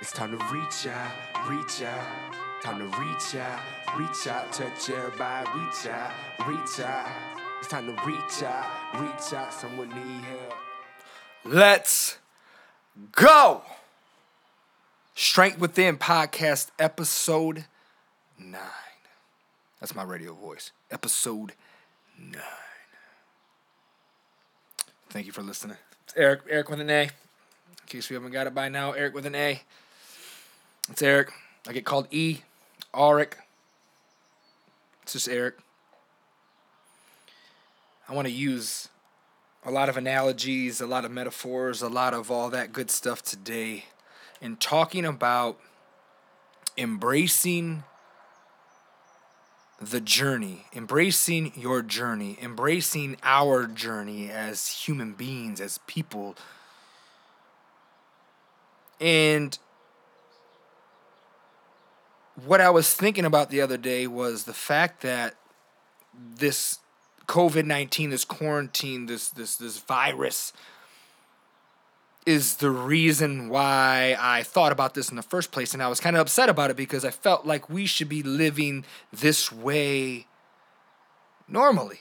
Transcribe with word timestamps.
It's 0.00 0.12
time 0.12 0.30
to 0.30 0.44
reach 0.46 0.86
out, 0.86 1.12
reach 1.50 1.82
out. 1.82 2.06
Time 2.62 2.78
to 2.78 2.98
reach 2.98 3.34
out, 3.36 3.60
reach 3.98 4.26
out, 4.26 4.50
touch 4.50 4.88
everybody, 4.88 5.48
reach 5.54 5.86
out, 5.86 6.10
reach 6.46 6.80
out. 6.80 7.06
It's 7.58 7.68
time 7.68 7.86
to 7.86 7.92
reach 8.06 8.42
out, 8.42 8.66
reach 8.98 9.34
out. 9.34 9.52
Someone 9.52 9.90
need 9.90 10.24
help. 10.24 10.54
Let's 11.44 12.18
go. 13.12 13.62
Strength 15.14 15.58
Within 15.58 15.98
podcast 15.98 16.68
episode 16.78 17.66
9. 18.38 18.58
That's 19.80 19.94
my 19.94 20.02
radio 20.02 20.32
voice. 20.32 20.72
Episode 20.90 21.52
9. 22.18 22.40
Thank 25.10 25.26
you 25.26 25.32
for 25.32 25.42
listening. 25.42 25.76
It's 26.04 26.14
Aric, 26.14 26.40
Aric 26.50 26.70
with 26.70 26.80
an 26.80 26.88
A. 26.88 27.02
In 27.02 27.10
case 27.86 28.08
we 28.08 28.14
haven't 28.14 28.32
got 28.32 28.46
it 28.46 28.54
by 28.54 28.70
now, 28.70 28.92
Aric 28.92 29.12
with 29.12 29.26
an 29.26 29.34
A. 29.34 29.60
It's 30.90 31.02
Aric. 31.02 31.30
I 31.68 31.72
get 31.72 31.84
called 31.84 32.08
E, 32.10 32.38
Auric. 32.92 33.34
It's 35.04 35.12
just 35.12 35.28
Aric. 35.28 35.52
I 38.08 38.14
want 38.14 38.26
to 38.26 38.32
use 38.32 38.88
a 39.64 39.70
lot 39.70 39.88
of 39.88 39.96
analogies, 39.96 40.80
a 40.80 40.86
lot 40.88 41.04
of 41.04 41.12
metaphors, 41.12 41.80
a 41.80 41.88
lot 41.88 42.12
of 42.12 42.28
all 42.28 42.50
that 42.50 42.72
good 42.72 42.90
stuff 42.90 43.22
today 43.22 43.84
in 44.40 44.56
talking 44.56 45.04
about 45.04 45.60
embracing 46.76 47.84
the 49.80 50.00
journey, 50.00 50.64
embracing 50.74 51.52
your 51.54 51.82
journey, 51.82 52.36
embracing 52.42 53.16
our 53.22 53.68
journey 53.68 54.28
as 54.28 54.66
human 54.66 55.12
beings, 55.12 55.60
as 55.60 55.78
people. 55.86 56.34
And 59.00 59.56
what 62.44 62.60
I 62.60 62.70
was 62.70 62.92
thinking 62.92 63.24
about 63.24 63.50
the 63.50 63.60
other 63.60 63.76
day 63.76 64.06
was 64.06 64.44
the 64.44 64.54
fact 64.54 65.02
that 65.02 65.34
this 66.14 66.78
COVID 67.26 67.64
nineteen, 67.64 68.10
this 68.10 68.24
quarantine, 68.24 69.06
this 69.06 69.28
this 69.28 69.56
this 69.56 69.78
virus 69.78 70.52
is 72.26 72.56
the 72.56 72.70
reason 72.70 73.48
why 73.48 74.14
I 74.18 74.42
thought 74.42 74.72
about 74.72 74.94
this 74.94 75.08
in 75.08 75.16
the 75.16 75.22
first 75.22 75.52
place, 75.52 75.72
and 75.72 75.82
I 75.82 75.88
was 75.88 76.00
kind 76.00 76.16
of 76.16 76.20
upset 76.20 76.48
about 76.48 76.70
it 76.70 76.76
because 76.76 77.04
I 77.04 77.10
felt 77.10 77.46
like 77.46 77.70
we 77.70 77.86
should 77.86 78.08
be 78.08 78.22
living 78.22 78.84
this 79.12 79.50
way 79.50 80.26
normally, 81.48 82.00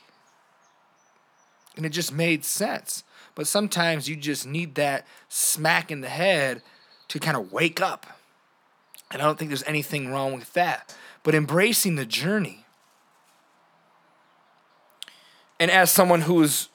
and 1.78 1.86
it 1.86 1.90
just 1.90 2.12
made 2.14 2.44
sense. 2.44 3.04
But 3.36 3.48
sometimes 3.48 4.10
you 4.10 4.18
just 4.18 4.46
need 4.46 4.76
that 4.76 5.08
smack 5.30 5.92
in 5.92 6.02
the 6.02 6.10
head 6.10 6.62
to 7.08 7.20
kind 7.20 7.38
of 7.38 7.54
wake 7.54 7.80
up. 7.80 8.19
And 9.12 9.22
I 9.22 9.26
don't 9.26 9.38
think 9.38 9.50
there's 9.50 9.64
anything 9.64 10.12
wrong 10.12 10.34
with 10.34 10.54
that. 10.54 10.96
But 11.24 11.36
embracing 11.36 11.96
the 11.96 12.06
journey. 12.06 12.66
And 15.60 15.70
as 15.70 15.92
someone 15.92 16.22
who's 16.22 16.70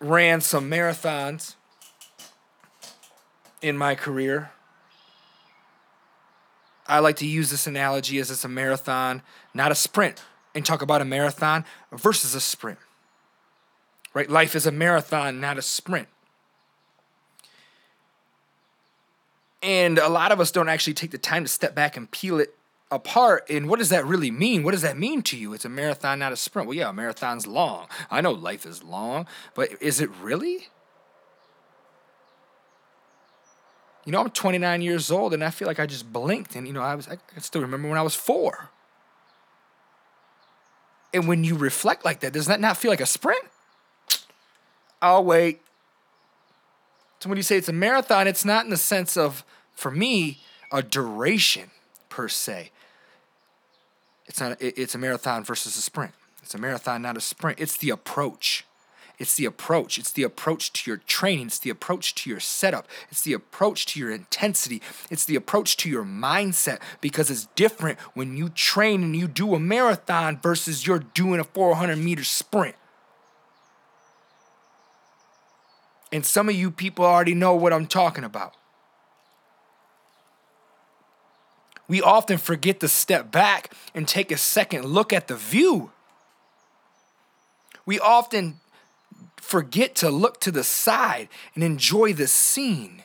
ran 0.00 0.40
some 0.40 0.70
marathons 0.70 1.54
in 3.60 3.76
my 3.76 3.94
career, 3.94 4.50
I 6.86 6.98
like 6.98 7.16
to 7.16 7.26
use 7.26 7.50
this 7.50 7.66
analogy 7.66 8.18
as 8.18 8.30
it's 8.30 8.44
a 8.44 8.48
marathon, 8.48 9.22
not 9.54 9.70
a 9.70 9.74
sprint, 9.74 10.22
and 10.54 10.64
talk 10.64 10.82
about 10.82 11.00
a 11.00 11.04
marathon 11.04 11.64
versus 11.92 12.34
a 12.34 12.40
sprint. 12.40 12.78
Right? 14.14 14.28
Life 14.28 14.54
is 14.54 14.66
a 14.66 14.72
marathon, 14.72 15.40
not 15.40 15.58
a 15.58 15.62
sprint. 15.62 16.08
And 19.62 19.98
a 19.98 20.08
lot 20.08 20.32
of 20.32 20.40
us 20.40 20.50
don't 20.50 20.68
actually 20.68 20.94
take 20.94 21.12
the 21.12 21.18
time 21.18 21.44
to 21.44 21.48
step 21.48 21.74
back 21.74 21.96
and 21.96 22.10
peel 22.10 22.40
it 22.40 22.54
apart. 22.90 23.48
And 23.48 23.68
what 23.68 23.78
does 23.78 23.88
that 23.90 24.04
really 24.04 24.30
mean? 24.30 24.64
What 24.64 24.72
does 24.72 24.82
that 24.82 24.98
mean 24.98 25.22
to 25.22 25.36
you? 25.36 25.54
It's 25.54 25.64
a 25.64 25.68
marathon, 25.68 26.18
not 26.18 26.32
a 26.32 26.36
sprint. 26.36 26.68
Well, 26.68 26.76
yeah, 26.76 26.90
a 26.90 26.92
marathon's 26.92 27.46
long. 27.46 27.86
I 28.10 28.20
know 28.20 28.32
life 28.32 28.66
is 28.66 28.82
long, 28.82 29.26
but 29.54 29.70
is 29.80 30.00
it 30.00 30.10
really? 30.20 30.68
You 34.04 34.10
know, 34.10 34.20
I'm 34.20 34.30
29 34.30 34.82
years 34.82 35.10
old 35.10 35.32
and 35.32 35.44
I 35.44 35.50
feel 35.50 35.68
like 35.68 35.78
I 35.78 35.86
just 35.86 36.12
blinked. 36.12 36.56
And, 36.56 36.66
you 36.66 36.72
know, 36.72 36.82
I 36.82 36.94
was, 36.94 37.08
I 37.08 37.18
still 37.38 37.62
remember 37.62 37.88
when 37.88 37.98
I 37.98 38.02
was 38.02 38.16
four. 38.16 38.70
And 41.14 41.28
when 41.28 41.44
you 41.44 41.54
reflect 41.56 42.04
like 42.04 42.20
that, 42.20 42.32
does 42.32 42.46
that 42.46 42.60
not 42.60 42.76
feel 42.76 42.90
like 42.90 43.00
a 43.00 43.06
sprint? 43.06 43.44
I'll 45.00 45.24
wait. 45.24 45.60
So 47.22 47.28
when 47.28 47.36
you 47.36 47.44
say 47.44 47.56
it's 47.56 47.68
a 47.68 47.72
marathon, 47.72 48.26
it's 48.26 48.44
not 48.44 48.64
in 48.64 48.70
the 48.72 48.76
sense 48.76 49.16
of, 49.16 49.44
for 49.70 49.92
me, 49.92 50.40
a 50.72 50.82
duration 50.82 51.70
per 52.08 52.26
se. 52.26 52.72
It's 54.26 54.40
not. 54.40 54.56
It's 54.60 54.96
a 54.96 54.98
marathon 54.98 55.44
versus 55.44 55.76
a 55.76 55.82
sprint. 55.82 56.14
It's 56.42 56.52
a 56.56 56.58
marathon, 56.58 57.00
not 57.00 57.16
a 57.16 57.20
sprint. 57.20 57.60
It's 57.60 57.76
the 57.76 57.90
approach. 57.90 58.66
It's 59.20 59.36
the 59.36 59.44
approach. 59.44 59.98
It's 59.98 60.10
the 60.10 60.24
approach 60.24 60.72
to 60.72 60.90
your 60.90 60.96
training. 60.96 61.46
It's 61.46 61.60
the 61.60 61.70
approach 61.70 62.16
to 62.16 62.28
your 62.28 62.40
setup. 62.40 62.88
It's 63.08 63.22
the 63.22 63.34
approach 63.34 63.86
to 63.86 64.00
your 64.00 64.10
intensity. 64.10 64.82
It's 65.08 65.24
the 65.24 65.36
approach 65.36 65.76
to 65.76 65.88
your 65.88 66.02
mindset 66.02 66.80
because 67.00 67.30
it's 67.30 67.46
different 67.54 68.00
when 68.14 68.36
you 68.36 68.48
train 68.48 69.00
and 69.04 69.14
you 69.14 69.28
do 69.28 69.54
a 69.54 69.60
marathon 69.60 70.40
versus 70.42 70.88
you're 70.88 70.98
doing 70.98 71.38
a 71.38 71.44
400 71.44 71.94
meter 71.98 72.24
sprint. 72.24 72.74
And 76.12 76.26
some 76.26 76.48
of 76.48 76.54
you 76.54 76.70
people 76.70 77.06
already 77.06 77.34
know 77.34 77.54
what 77.54 77.72
I'm 77.72 77.86
talking 77.86 78.22
about. 78.22 78.54
We 81.88 82.00
often 82.00 82.38
forget 82.38 82.80
to 82.80 82.88
step 82.88 83.32
back 83.32 83.74
and 83.94 84.06
take 84.06 84.30
a 84.30 84.36
second 84.36 84.84
look 84.84 85.12
at 85.12 85.26
the 85.26 85.36
view. 85.36 85.90
We 87.84 87.98
often 87.98 88.60
forget 89.36 89.94
to 89.96 90.10
look 90.10 90.40
to 90.40 90.52
the 90.52 90.64
side 90.64 91.28
and 91.54 91.64
enjoy 91.64 92.12
the 92.12 92.28
scene 92.28 93.02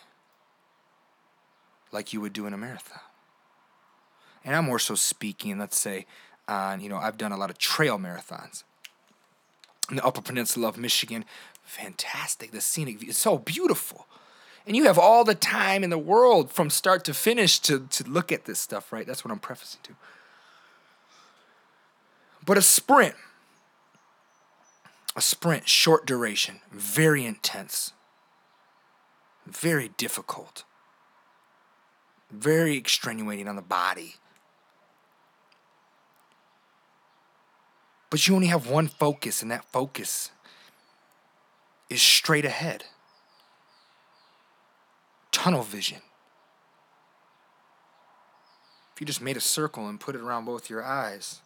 like 1.92 2.14
you 2.14 2.22
would 2.22 2.34
do 2.34 2.46
in 2.46 2.54
a 2.54 2.58
marathon. 2.58 3.00
And 4.46 4.56
I'm 4.56 4.66
more 4.66 4.80
so 4.80 4.96
speaking, 4.96 5.58
let's 5.58 5.78
say, 5.78 6.06
on, 6.48 6.80
you 6.80 6.90
know, 6.90 6.98
I've 6.98 7.18
done 7.18 7.32
a 7.32 7.38
lot 7.38 7.50
of 7.50 7.58
trail 7.58 7.98
marathons 7.98 8.64
in 9.90 9.98
the 9.98 10.06
Upper 10.06 10.22
Peninsula 10.22 10.68
of 10.68 10.78
Michigan. 10.78 11.26
Fantastic. 11.64 12.52
The 12.52 12.62
scenic 12.62 13.00
view 13.00 13.10
is 13.10 13.18
so 13.18 13.38
beautiful. 13.38 14.08
And 14.66 14.76
you 14.76 14.86
have 14.86 15.00
all 15.00 15.24
the 15.24 15.36
time 15.36 15.84
in 15.84 15.90
the 15.90 15.98
world 15.98 16.52
from 16.52 16.70
start 16.70 17.06
to 17.06 17.14
finish 17.14 17.60
to, 17.60 17.88
to 17.88 18.04
look 18.04 18.32
at 18.32 18.46
this 18.46 18.60
stuff, 18.60 18.92
right? 18.92 19.08
That's 19.08 19.24
what 19.24 19.32
I'm 19.32 19.40
prefacing 19.40 19.80
to. 19.84 19.96
But 22.46 22.58
a 22.58 22.62
sprint, 22.62 23.16
a 25.16 25.22
sprint, 25.22 25.68
short 25.68 26.06
duration, 26.06 26.60
very 26.72 27.26
intense, 27.26 27.94
very 29.46 29.90
difficult, 29.98 30.64
very 32.30 32.76
extenuating 32.76 33.48
on 33.48 33.56
the 33.56 33.62
body. 33.62 34.16
But 38.10 38.28
you 38.28 38.36
only 38.36 38.48
have 38.48 38.70
one 38.70 38.88
focus, 38.88 39.42
and 39.42 39.52
that 39.52 39.66
focus 39.72 40.32
is 41.90 42.02
straight 42.02 42.46
ahead. 42.46 42.86
Tunnel 45.32 45.64
vision. 45.64 46.02
If 48.94 49.02
you 49.02 49.06
just 49.06 49.22
made 49.22 49.38
a 49.38 49.42
circle 49.42 49.88
and 49.88 50.00
put 50.00 50.16
it 50.16 50.22
around 50.22 50.46
both 50.46 50.70
your 50.70 50.84
eyes, 50.84 51.42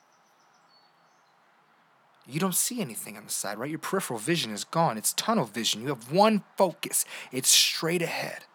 you 2.25 2.39
don't 2.39 2.56
see 2.56 2.80
anything 2.80 3.18
on 3.18 3.25
the 3.25 3.31
side, 3.31 3.57
right? 3.57 3.69
Your 3.69 3.80
peripheral 3.80 4.19
vision 4.19 4.51
is 4.51 4.63
gone. 4.63 4.97
It's 4.97 5.12
tunnel 5.13 5.45
vision. 5.45 5.81
You 5.81 5.89
have 5.89 6.12
one 6.12 6.44
focus, 6.57 7.03
it's 7.31 7.50
straight 7.50 8.01
ahead. 8.01 8.45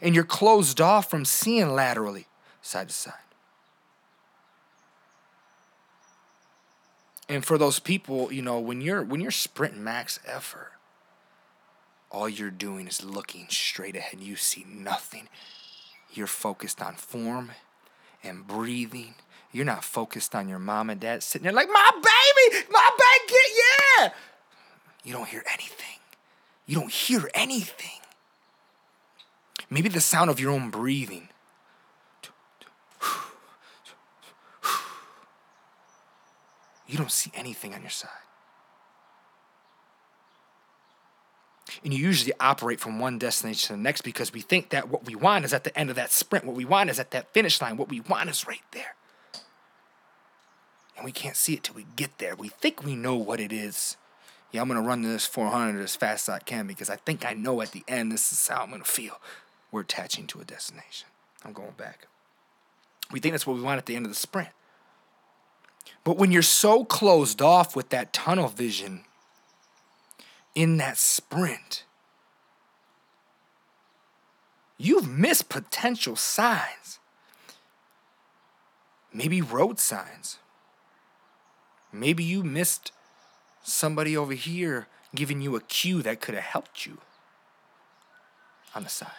And 0.00 0.14
you're 0.14 0.24
closed 0.24 0.80
off 0.80 1.10
from 1.10 1.24
seeing 1.24 1.74
laterally, 1.74 2.26
side 2.62 2.88
to 2.88 2.94
side. 2.94 3.14
And 7.30 7.44
for 7.44 7.56
those 7.56 7.78
people, 7.78 8.32
you 8.32 8.42
know, 8.42 8.58
when 8.58 8.80
you're 8.80 9.04
when 9.04 9.20
you're 9.20 9.30
sprinting 9.30 9.84
max 9.84 10.18
effort, 10.26 10.72
all 12.10 12.28
you're 12.28 12.50
doing 12.50 12.88
is 12.88 13.04
looking 13.04 13.46
straight 13.48 13.94
ahead. 13.94 14.20
You 14.20 14.34
see 14.34 14.66
nothing. 14.68 15.28
You're 16.12 16.26
focused 16.26 16.82
on 16.82 16.96
form 16.96 17.52
and 18.24 18.48
breathing. 18.48 19.14
You're 19.52 19.64
not 19.64 19.84
focused 19.84 20.34
on 20.34 20.48
your 20.48 20.58
mom 20.58 20.90
and 20.90 21.00
dad 21.00 21.22
sitting 21.22 21.44
there 21.44 21.52
like, 21.52 21.68
my 21.68 21.90
baby, 21.94 22.66
my 22.68 22.90
baby, 22.98 23.40
yeah. 23.98 24.10
You 25.04 25.12
don't 25.12 25.28
hear 25.28 25.44
anything. 25.52 25.98
You 26.66 26.80
don't 26.80 26.90
hear 26.90 27.30
anything. 27.32 28.00
Maybe 29.70 29.88
the 29.88 30.00
sound 30.00 30.30
of 30.30 30.40
your 30.40 30.50
own 30.50 30.70
breathing. 30.70 31.28
You 36.90 36.98
don't 36.98 37.12
see 37.12 37.30
anything 37.34 37.72
on 37.72 37.82
your 37.82 37.90
side. 37.90 38.10
And 41.84 41.94
you 41.94 42.04
usually 42.04 42.32
operate 42.40 42.80
from 42.80 42.98
one 42.98 43.16
destination 43.16 43.68
to 43.68 43.72
the 43.74 43.78
next 43.78 44.00
because 44.00 44.32
we 44.32 44.40
think 44.40 44.70
that 44.70 44.88
what 44.88 45.06
we 45.06 45.14
want 45.14 45.44
is 45.44 45.54
at 45.54 45.62
the 45.62 45.78
end 45.78 45.88
of 45.88 45.94
that 45.94 46.10
sprint. 46.10 46.44
What 46.44 46.56
we 46.56 46.64
want 46.64 46.90
is 46.90 46.98
at 46.98 47.12
that 47.12 47.32
finish 47.32 47.60
line. 47.60 47.76
What 47.76 47.88
we 47.88 48.00
want 48.00 48.28
is 48.28 48.44
right 48.48 48.64
there. 48.72 48.96
And 50.96 51.04
we 51.04 51.12
can't 51.12 51.36
see 51.36 51.54
it 51.54 51.62
till 51.62 51.76
we 51.76 51.86
get 51.94 52.18
there. 52.18 52.34
We 52.34 52.48
think 52.48 52.82
we 52.82 52.96
know 52.96 53.14
what 53.14 53.38
it 53.38 53.52
is. 53.52 53.96
Yeah, 54.50 54.62
I'm 54.62 54.68
to 54.68 54.80
run 54.80 55.02
this 55.02 55.26
400 55.26 55.80
as 55.80 55.94
fast 55.94 56.28
as 56.28 56.34
I 56.34 56.38
can 56.40 56.66
because 56.66 56.90
I 56.90 56.96
think 56.96 57.24
I 57.24 57.34
know 57.34 57.62
at 57.62 57.70
the 57.70 57.84
end 57.86 58.10
this 58.10 58.32
is 58.32 58.48
how 58.48 58.64
I'm 58.64 58.76
to 58.76 58.84
feel. 58.84 59.20
We're 59.70 59.82
attaching 59.82 60.26
to 60.28 60.40
a 60.40 60.44
destination. 60.44 61.06
I'm 61.44 61.52
going 61.52 61.74
back. 61.76 62.08
We 63.12 63.20
think 63.20 63.32
that's 63.32 63.46
what 63.46 63.56
we 63.56 63.62
want 63.62 63.78
at 63.78 63.86
the 63.86 63.94
end 63.94 64.06
of 64.06 64.10
the 64.10 64.18
sprint. 64.18 64.48
But 66.04 66.16
when 66.16 66.32
you're 66.32 66.42
so 66.42 66.84
closed 66.84 67.42
off 67.42 67.76
with 67.76 67.90
that 67.90 68.12
tunnel 68.12 68.48
vision 68.48 69.04
in 70.54 70.78
that 70.78 70.96
sprint, 70.96 71.84
you've 74.78 75.08
missed 75.08 75.48
potential 75.48 76.16
signs. 76.16 76.98
Maybe 79.12 79.42
road 79.42 79.78
signs. 79.78 80.38
Maybe 81.92 82.24
you 82.24 82.42
missed 82.44 82.92
somebody 83.62 84.16
over 84.16 84.32
here 84.32 84.86
giving 85.14 85.40
you 85.40 85.56
a 85.56 85.60
cue 85.60 86.02
that 86.02 86.20
could 86.20 86.34
have 86.34 86.44
helped 86.44 86.86
you 86.86 86.98
on 88.74 88.84
the 88.84 88.88
side. 88.88 89.10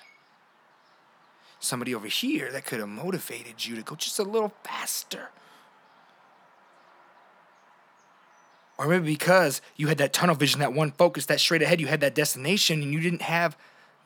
Somebody 1.60 1.94
over 1.94 2.07
here 2.07 2.51
that 2.51 2.66
could 2.66 2.80
have 2.80 2.89
motivated 2.89 3.66
you 3.66 3.75
to 3.75 3.83
go 3.83 3.95
just 3.95 4.18
a 4.18 4.24
little 4.24 4.54
faster. 4.63 5.30
Or 8.81 8.88
maybe 8.88 9.06
because 9.06 9.62
you 9.75 9.89
had 9.89 10.00
that 10.00 10.12
tunnel 10.12 10.33
vision, 10.33 10.60
that 10.60 10.74
one 10.74 10.89
focus, 10.89 11.28
that 11.28 11.39
straight 11.39 11.62
ahead, 11.62 11.80
you 11.80 11.86
had 11.86 12.01
that 12.01 12.16
destination 12.16 12.81
and 12.81 12.92
you 12.92 13.00
didn't 13.00 13.22
have 13.22 13.56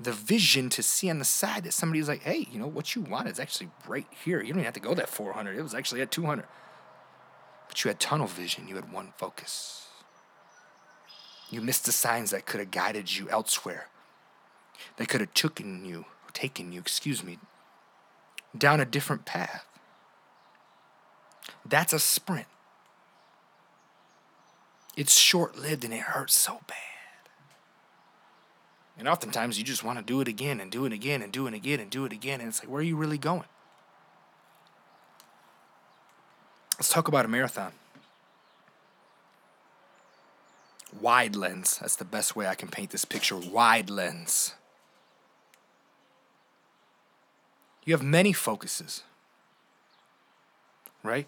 the 0.01 0.11
vision 0.11 0.69
to 0.71 0.83
see 0.83 1.09
on 1.09 1.17
the 1.17 1.23
side 1.23 1.63
that 1.63 1.71
somebody 1.71 2.01
was 2.01 2.09
like, 2.09 2.23
hey, 2.23 2.45
you 2.51 2.59
know, 2.59 2.67
what 2.67 2.93
you 2.93 3.01
want 3.01 3.29
is 3.29 3.39
actually 3.39 3.69
right 3.87 4.05
here. 4.25 4.41
You 4.41 4.49
don't 4.49 4.57
even 4.57 4.65
have 4.65 4.73
to 4.73 4.81
go 4.81 4.93
that 4.93 5.07
400. 5.07 5.57
It 5.57 5.61
was 5.61 5.73
actually 5.73 6.01
at 6.01 6.11
200. 6.11 6.43
But 7.69 7.85
you 7.85 7.87
had 7.87 8.01
tunnel 8.01 8.27
vision, 8.27 8.67
you 8.67 8.75
had 8.75 8.91
one 8.91 9.13
focus. 9.17 9.87
You 11.49 11.61
missed 11.61 11.85
the 11.85 11.93
signs 11.93 12.31
that 12.31 12.45
could 12.45 12.59
have 12.59 12.71
guided 12.71 13.15
you 13.15 13.29
elsewhere, 13.29 13.87
that 14.97 15.07
could 15.07 15.21
have 15.21 15.33
taken 15.33 15.85
you, 15.85 16.03
taken 16.33 16.73
you, 16.73 16.81
excuse 16.81 17.23
me, 17.23 17.39
down 18.57 18.81
a 18.81 18.85
different 18.85 19.23
path. 19.23 19.65
That's 21.65 21.93
a 21.93 21.99
sprint. 21.99 22.47
It's 24.95 25.17
short 25.17 25.57
lived 25.57 25.83
and 25.83 25.93
it 25.93 26.01
hurts 26.01 26.35
so 26.35 26.61
bad. 26.67 26.77
And 28.97 29.07
oftentimes 29.07 29.57
you 29.57 29.63
just 29.63 29.83
want 29.83 29.99
to 29.99 30.05
do 30.05 30.21
it 30.21 30.27
again 30.27 30.59
and 30.61 30.71
do 30.71 30.85
it 30.85 30.93
again 30.93 31.21
and 31.21 31.31
do 31.31 31.47
it 31.47 31.53
again 31.53 31.79
and 31.79 31.89
do 31.89 32.05
it 32.05 32.13
again. 32.13 32.39
And 32.39 32.47
it's 32.49 32.61
like, 32.63 32.71
where 32.71 32.79
are 32.79 32.83
you 32.83 32.95
really 32.95 33.17
going? 33.17 33.43
Let's 36.77 36.89
talk 36.89 37.07
about 37.07 37.25
a 37.25 37.27
marathon. 37.27 37.73
Wide 41.01 41.35
lens. 41.35 41.77
That's 41.79 41.97
the 41.97 42.05
best 42.05 42.35
way 42.35 42.47
I 42.47 42.55
can 42.55 42.69
paint 42.69 42.91
this 42.91 43.03
picture. 43.03 43.35
Wide 43.35 43.89
lens. 43.89 44.53
You 47.83 47.93
have 47.93 48.01
many 48.01 48.33
focuses, 48.33 49.03
right? 51.03 51.27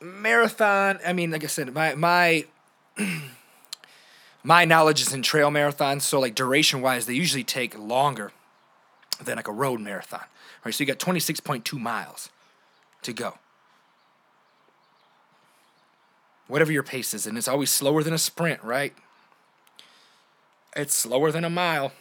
Marathon, 0.00 0.98
I 1.06 1.12
mean, 1.12 1.30
like 1.30 1.44
I 1.44 1.46
said, 1.46 1.72
my 1.72 1.94
my 1.94 2.44
my 4.42 4.64
knowledge 4.64 5.00
is 5.00 5.12
in 5.12 5.22
trail 5.22 5.50
marathons, 5.50 6.02
so 6.02 6.20
like 6.20 6.34
duration 6.34 6.80
wise, 6.80 7.06
they 7.06 7.14
usually 7.14 7.44
take 7.44 7.78
longer 7.78 8.32
than 9.22 9.36
like 9.36 9.48
a 9.48 9.52
road 9.52 9.80
marathon. 9.80 10.24
Right? 10.64 10.74
So 10.74 10.82
you 10.82 10.86
got 10.86 10.98
26.2 10.98 11.78
miles 11.78 12.30
to 13.02 13.12
go. 13.12 13.38
Whatever 16.48 16.72
your 16.72 16.82
pace 16.82 17.14
is, 17.14 17.26
and 17.26 17.38
it's 17.38 17.48
always 17.48 17.70
slower 17.70 18.02
than 18.02 18.12
a 18.12 18.18
sprint, 18.18 18.62
right? 18.62 18.92
It's 20.74 20.94
slower 20.94 21.30
than 21.30 21.44
a 21.44 21.50
mile. 21.50 21.92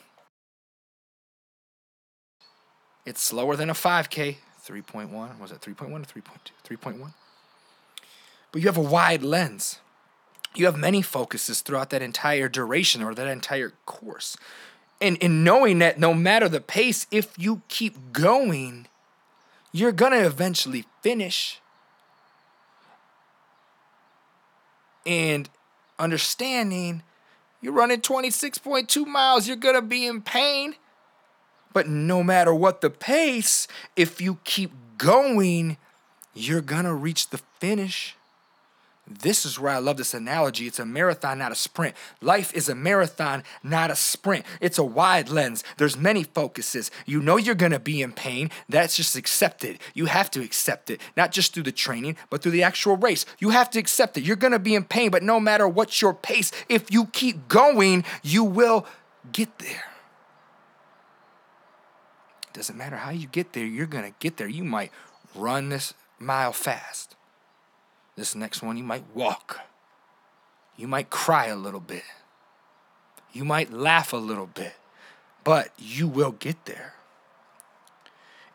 It's 3.05 3.21
slower 3.21 3.55
than 3.55 3.69
a 3.69 3.73
5K. 3.73 4.37
3.1. 4.65 5.39
Was 5.39 5.51
it 5.51 5.61
3.1 5.61 5.91
or 5.91 5.99
3.2? 5.99 6.77
3.1? 6.77 7.13
But 8.51 8.61
you 8.61 8.67
have 8.67 8.77
a 8.77 8.81
wide 8.81 9.23
lens. 9.23 9.79
You 10.55 10.65
have 10.65 10.77
many 10.77 11.01
focuses 11.01 11.61
throughout 11.61 11.91
that 11.91 12.01
entire 12.01 12.49
duration 12.49 13.03
or 13.03 13.13
that 13.13 13.27
entire 13.27 13.73
course. 13.85 14.35
And 15.01 15.17
in 15.17 15.43
knowing 15.43 15.79
that 15.79 15.99
no 15.99 16.13
matter 16.13 16.49
the 16.49 16.59
pace, 16.59 17.07
if 17.11 17.37
you 17.37 17.61
keep 17.67 18.11
going, 18.11 18.87
you're 19.71 19.91
going 19.91 20.11
to 20.11 20.25
eventually 20.25 20.85
finish. 21.01 21.61
And 25.05 25.49
understanding 25.97 27.03
you're 27.61 27.73
running 27.73 28.01
26.2 28.01 29.05
miles, 29.05 29.47
you're 29.47 29.57
going 29.57 29.75
to 29.75 29.81
be 29.81 30.05
in 30.05 30.21
pain. 30.21 30.75
But 31.73 31.87
no 31.87 32.23
matter 32.23 32.53
what 32.53 32.81
the 32.81 32.89
pace, 32.89 33.67
if 33.95 34.21
you 34.21 34.39
keep 34.43 34.71
going, 34.97 35.77
you're 36.33 36.61
going 36.61 36.85
to 36.85 36.93
reach 36.93 37.29
the 37.29 37.39
finish. 37.59 38.15
This 39.09 39.43
is 39.43 39.59
where 39.59 39.73
I 39.73 39.79
love 39.79 39.97
this 39.97 40.13
analogy. 40.13 40.67
It's 40.67 40.77
a 40.77 40.85
marathon, 40.85 41.39
not 41.39 41.51
a 41.51 41.55
sprint. 41.55 41.95
Life 42.21 42.53
is 42.53 42.69
a 42.69 42.75
marathon, 42.75 43.43
not 43.63 43.89
a 43.89 43.95
sprint. 43.95 44.45
It's 44.61 44.77
a 44.77 44.83
wide 44.83 45.29
lens. 45.29 45.63
There's 45.77 45.97
many 45.97 46.23
focuses. 46.23 46.91
You 47.07 47.19
know 47.19 47.37
you're 47.37 47.55
going 47.55 47.71
to 47.71 47.79
be 47.79 48.03
in 48.03 48.11
pain. 48.11 48.51
That's 48.69 48.95
just 48.95 49.15
accepted. 49.15 49.79
You 49.95 50.05
have 50.05 50.29
to 50.31 50.43
accept 50.43 50.91
it, 50.91 51.01
not 51.17 51.31
just 51.31 51.55
through 51.55 51.63
the 51.63 51.71
training, 51.71 52.17
but 52.29 52.43
through 52.43 52.51
the 52.51 52.61
actual 52.61 52.97
race. 52.97 53.25
You 53.39 53.49
have 53.49 53.71
to 53.71 53.79
accept 53.79 54.15
it. 54.17 54.23
You're 54.23 54.35
going 54.35 54.53
to 54.53 54.59
be 54.59 54.75
in 54.75 54.83
pain, 54.83 55.09
but 55.09 55.23
no 55.23 55.39
matter 55.39 55.67
what's 55.67 56.03
your 56.03 56.13
pace, 56.13 56.51
if 56.69 56.91
you 56.91 57.07
keep 57.07 57.47
going, 57.47 58.05
you 58.21 58.43
will 58.43 58.85
get 59.31 59.57
there. 59.57 59.85
It 62.47 62.53
doesn't 62.53 62.77
matter 62.77 62.97
how 62.97 63.09
you 63.09 63.25
get 63.25 63.53
there, 63.53 63.65
you're 63.65 63.87
going 63.87 64.05
to 64.05 64.13
get 64.19 64.37
there. 64.37 64.47
You 64.47 64.63
might 64.63 64.91
run 65.33 65.69
this 65.69 65.95
mile 66.19 66.53
fast 66.53 67.15
this 68.19 68.35
next 68.35 68.61
one, 68.61 68.77
you 68.77 68.83
might 68.83 69.03
walk. 69.13 69.61
You 70.75 70.87
might 70.87 71.09
cry 71.09 71.47
a 71.47 71.55
little 71.55 71.79
bit. 71.79 72.03
You 73.31 73.45
might 73.45 73.71
laugh 73.71 74.13
a 74.13 74.17
little 74.17 74.47
bit, 74.47 74.73
but 75.43 75.69
you 75.77 76.07
will 76.07 76.31
get 76.31 76.65
there. 76.65 76.93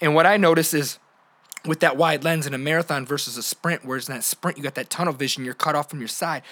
And 0.00 0.14
what 0.14 0.26
I 0.26 0.36
notice 0.36 0.74
is 0.74 0.98
with 1.64 1.80
that 1.80 1.96
wide 1.96 2.24
lens 2.24 2.46
in 2.46 2.54
a 2.54 2.58
marathon 2.58 3.06
versus 3.06 3.36
a 3.36 3.42
sprint, 3.42 3.84
whereas 3.84 4.08
in 4.08 4.14
that 4.14 4.24
sprint, 4.24 4.56
you 4.56 4.62
got 4.62 4.74
that 4.74 4.90
tunnel 4.90 5.12
vision, 5.12 5.44
you're 5.44 5.54
cut 5.54 5.74
off 5.74 5.90
from 5.90 6.00
your 6.00 6.08
side. 6.08 6.42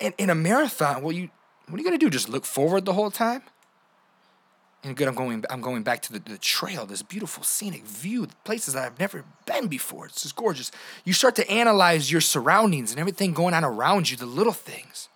And 0.00 0.14
in 0.18 0.30
a 0.30 0.34
marathon, 0.34 1.02
well, 1.02 1.12
you 1.12 1.30
what 1.68 1.76
are 1.76 1.78
you 1.78 1.84
gonna 1.84 1.98
do? 1.98 2.10
Just 2.10 2.28
look 2.28 2.44
forward 2.44 2.84
the 2.84 2.92
whole 2.94 3.10
time? 3.10 3.42
And 4.84 4.96
good, 4.96 5.08
I'm 5.08 5.14
going. 5.14 5.44
I'm 5.50 5.60
going 5.60 5.82
back 5.82 6.02
to 6.02 6.12
the, 6.12 6.20
the 6.20 6.38
trail. 6.38 6.86
This 6.86 7.02
beautiful 7.02 7.42
scenic 7.42 7.84
view, 7.84 8.28
places 8.44 8.74
that 8.74 8.84
I've 8.84 9.00
never 9.00 9.24
been 9.44 9.66
before. 9.66 10.06
It's 10.06 10.22
just 10.22 10.36
gorgeous. 10.36 10.70
You 11.04 11.12
start 11.12 11.34
to 11.36 11.50
analyze 11.50 12.12
your 12.12 12.20
surroundings 12.20 12.92
and 12.92 13.00
everything 13.00 13.32
going 13.32 13.54
on 13.54 13.64
around 13.64 14.10
you, 14.10 14.16
the 14.16 14.26
little 14.26 14.52
things. 14.52 15.08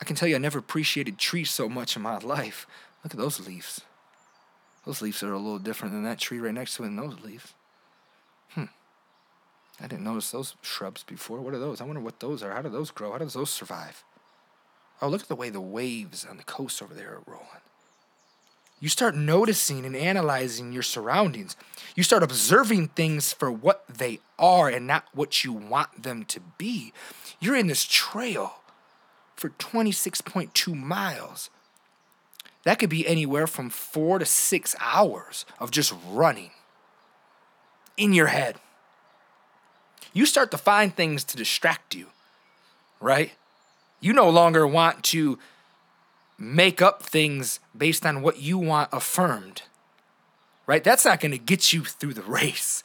I 0.00 0.04
can 0.04 0.14
tell 0.14 0.28
you, 0.28 0.36
I 0.36 0.38
never 0.38 0.58
appreciated 0.58 1.18
trees 1.18 1.50
so 1.50 1.68
much 1.68 1.96
in 1.96 2.02
my 2.02 2.18
life. 2.18 2.66
Look 3.02 3.14
at 3.14 3.18
those 3.18 3.44
leaves. 3.46 3.80
Those 4.84 5.02
leaves 5.02 5.22
are 5.24 5.32
a 5.32 5.38
little 5.38 5.58
different 5.58 5.92
than 5.92 6.04
that 6.04 6.18
tree 6.18 6.38
right 6.38 6.54
next 6.54 6.76
to 6.76 6.84
it. 6.84 6.88
And 6.88 6.98
those 6.98 7.18
leaves. 7.20 7.54
Hmm. 8.50 8.64
I 9.80 9.88
didn't 9.88 10.04
notice 10.04 10.30
those 10.30 10.54
shrubs 10.62 11.02
before. 11.02 11.40
What 11.40 11.54
are 11.54 11.58
those? 11.58 11.80
I 11.80 11.84
wonder 11.84 12.00
what 12.00 12.20
those 12.20 12.44
are. 12.44 12.52
How 12.52 12.62
do 12.62 12.68
those 12.68 12.92
grow? 12.92 13.10
How 13.10 13.18
do 13.18 13.24
those 13.24 13.50
survive? 13.50 14.04
Oh, 15.00 15.08
look 15.08 15.22
at 15.22 15.28
the 15.28 15.36
way 15.36 15.50
the 15.50 15.60
waves 15.60 16.26
on 16.28 16.36
the 16.36 16.42
coast 16.42 16.82
over 16.82 16.94
there 16.94 17.10
are 17.10 17.22
rolling. 17.26 17.46
You 18.78 18.88
start 18.88 19.16
noticing 19.16 19.86
and 19.86 19.96
analyzing 19.96 20.72
your 20.72 20.82
surroundings. 20.82 21.56
You 21.94 22.02
start 22.02 22.22
observing 22.22 22.88
things 22.88 23.32
for 23.32 23.50
what 23.50 23.84
they 23.88 24.20
are 24.38 24.68
and 24.68 24.86
not 24.86 25.06
what 25.14 25.44
you 25.44 25.52
want 25.52 26.02
them 26.02 26.24
to 26.26 26.40
be. 26.58 26.92
You're 27.40 27.56
in 27.56 27.68
this 27.68 27.84
trail 27.84 28.56
for 29.34 29.50
26.2 29.50 30.74
miles. 30.74 31.50
That 32.64 32.78
could 32.78 32.90
be 32.90 33.06
anywhere 33.06 33.46
from 33.46 33.70
four 33.70 34.18
to 34.18 34.26
six 34.26 34.74
hours 34.80 35.46
of 35.58 35.70
just 35.70 35.94
running 36.08 36.50
in 37.96 38.12
your 38.12 38.26
head. 38.26 38.56
You 40.12 40.26
start 40.26 40.50
to 40.50 40.58
find 40.58 40.94
things 40.94 41.24
to 41.24 41.36
distract 41.36 41.94
you, 41.94 42.08
right? 43.00 43.32
You 44.00 44.12
no 44.12 44.28
longer 44.28 44.66
want 44.66 45.02
to 45.04 45.38
make 46.38 46.82
up 46.82 47.02
things 47.02 47.60
based 47.76 48.04
on 48.04 48.22
what 48.22 48.40
you 48.40 48.58
want 48.58 48.90
affirmed. 48.92 49.62
Right? 50.66 50.82
That's 50.82 51.04
not 51.04 51.20
going 51.20 51.32
to 51.32 51.38
get 51.38 51.72
you 51.72 51.84
through 51.84 52.14
the 52.14 52.22
race. 52.22 52.82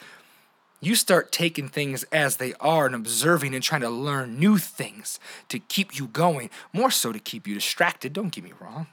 You 0.79 0.95
start 0.95 1.31
taking 1.31 1.67
things 1.67 2.03
as 2.05 2.37
they 2.37 2.53
are 2.59 2.85
and 2.87 2.95
observing 2.95 3.53
and 3.53 3.63
trying 3.63 3.81
to 3.81 3.89
learn 3.89 4.39
new 4.39 4.57
things 4.57 5.19
to 5.49 5.59
keep 5.59 5.97
you 5.97 6.07
going, 6.07 6.49
more 6.73 6.89
so 6.89 7.11
to 7.11 7.19
keep 7.19 7.47
you 7.47 7.53
distracted. 7.53 8.13
Don't 8.13 8.31
get 8.31 8.43
me 8.43 8.53
wrong. 8.59 8.87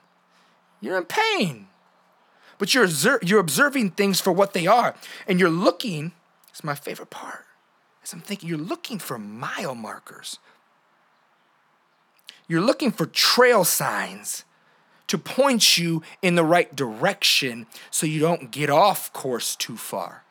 You're 0.80 0.98
in 0.98 1.04
pain. 1.04 1.68
But 2.58 2.74
you're, 2.74 2.88
you're 3.22 3.40
observing 3.40 3.92
things 3.92 4.20
for 4.20 4.32
what 4.32 4.52
they 4.52 4.66
are. 4.66 4.94
And 5.26 5.40
you're 5.40 5.48
looking, 5.48 6.12
it's 6.50 6.64
my 6.64 6.74
favorite 6.74 7.10
part, 7.10 7.44
as 8.02 8.12
I'm 8.12 8.20
thinking, 8.20 8.48
you're 8.48 8.58
looking 8.58 8.98
for 8.98 9.18
mile 9.18 9.74
markers. 9.74 10.38
You're 12.48 12.62
looking 12.62 12.90
for 12.90 13.06
trail 13.06 13.64
signs 13.64 14.44
to 15.06 15.18
point 15.18 15.78
you 15.78 16.02
in 16.22 16.34
the 16.34 16.44
right 16.44 16.74
direction 16.74 17.66
so 17.90 18.06
you 18.06 18.20
don't 18.20 18.50
get 18.50 18.70
off 18.70 19.12
course 19.12 19.54
too 19.54 19.76
far 19.76 20.24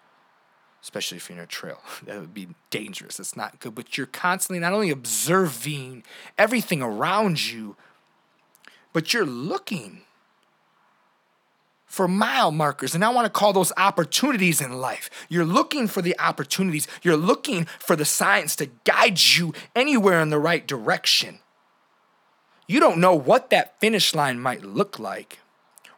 especially 0.87 1.17
if 1.17 1.27
you're 1.27 1.37
in 1.37 1.43
a 1.43 1.47
trail. 1.47 1.81
That 2.05 2.17
would 2.21 2.33
be 2.33 2.47
dangerous. 2.69 3.19
It's 3.19 3.35
not 3.35 3.59
good. 3.59 3.75
But 3.75 3.97
you're 3.97 4.07
constantly 4.07 4.59
not 4.59 4.71
only 4.71 4.89
observing 4.89 6.03
everything 6.37 6.81
around 6.81 7.51
you, 7.51 7.75
but 8.93 9.13
you're 9.13 9.25
looking 9.25 10.03
for 11.85 12.07
mile 12.07 12.51
markers. 12.51 12.95
And 12.95 13.03
I 13.03 13.09
want 13.09 13.25
to 13.25 13.29
call 13.29 13.51
those 13.51 13.73
opportunities 13.75 14.61
in 14.61 14.79
life. 14.79 15.09
You're 15.27 15.45
looking 15.45 15.87
for 15.87 16.01
the 16.01 16.17
opportunities, 16.19 16.87
you're 17.01 17.17
looking 17.17 17.65
for 17.79 17.97
the 17.97 18.05
signs 18.05 18.55
to 18.57 18.67
guide 18.85 19.19
you 19.19 19.53
anywhere 19.75 20.21
in 20.21 20.29
the 20.29 20.39
right 20.39 20.65
direction. 20.65 21.39
You 22.67 22.79
don't 22.79 22.99
know 22.99 23.15
what 23.15 23.49
that 23.49 23.79
finish 23.79 24.13
line 24.13 24.39
might 24.39 24.63
look 24.63 24.99
like. 24.99 25.39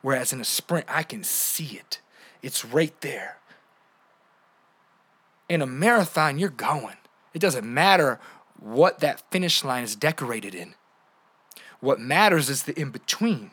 Whereas 0.01 0.31
in 0.31 0.39
a 0.39 0.45
sprint, 0.45 0.85
I 0.87 1.03
can 1.03 1.23
see 1.23 1.77
it. 1.77 1.99
It's 2.41 2.63
right 2.63 2.93
there 3.01 3.39
in 5.49 5.63
a 5.63 5.65
marathon, 5.65 6.37
you're 6.37 6.49
going. 6.49 6.95
It 7.33 7.39
doesn't 7.39 7.65
matter 7.65 8.19
what 8.59 8.99
that 8.99 9.29
finish 9.31 9.63
line 9.63 9.83
is 9.83 9.95
decorated 9.95 10.53
in. 10.53 10.75
What 11.79 11.99
matters 11.99 12.49
is 12.49 12.63
the 12.63 12.79
in 12.79 12.91
between. 12.91 13.51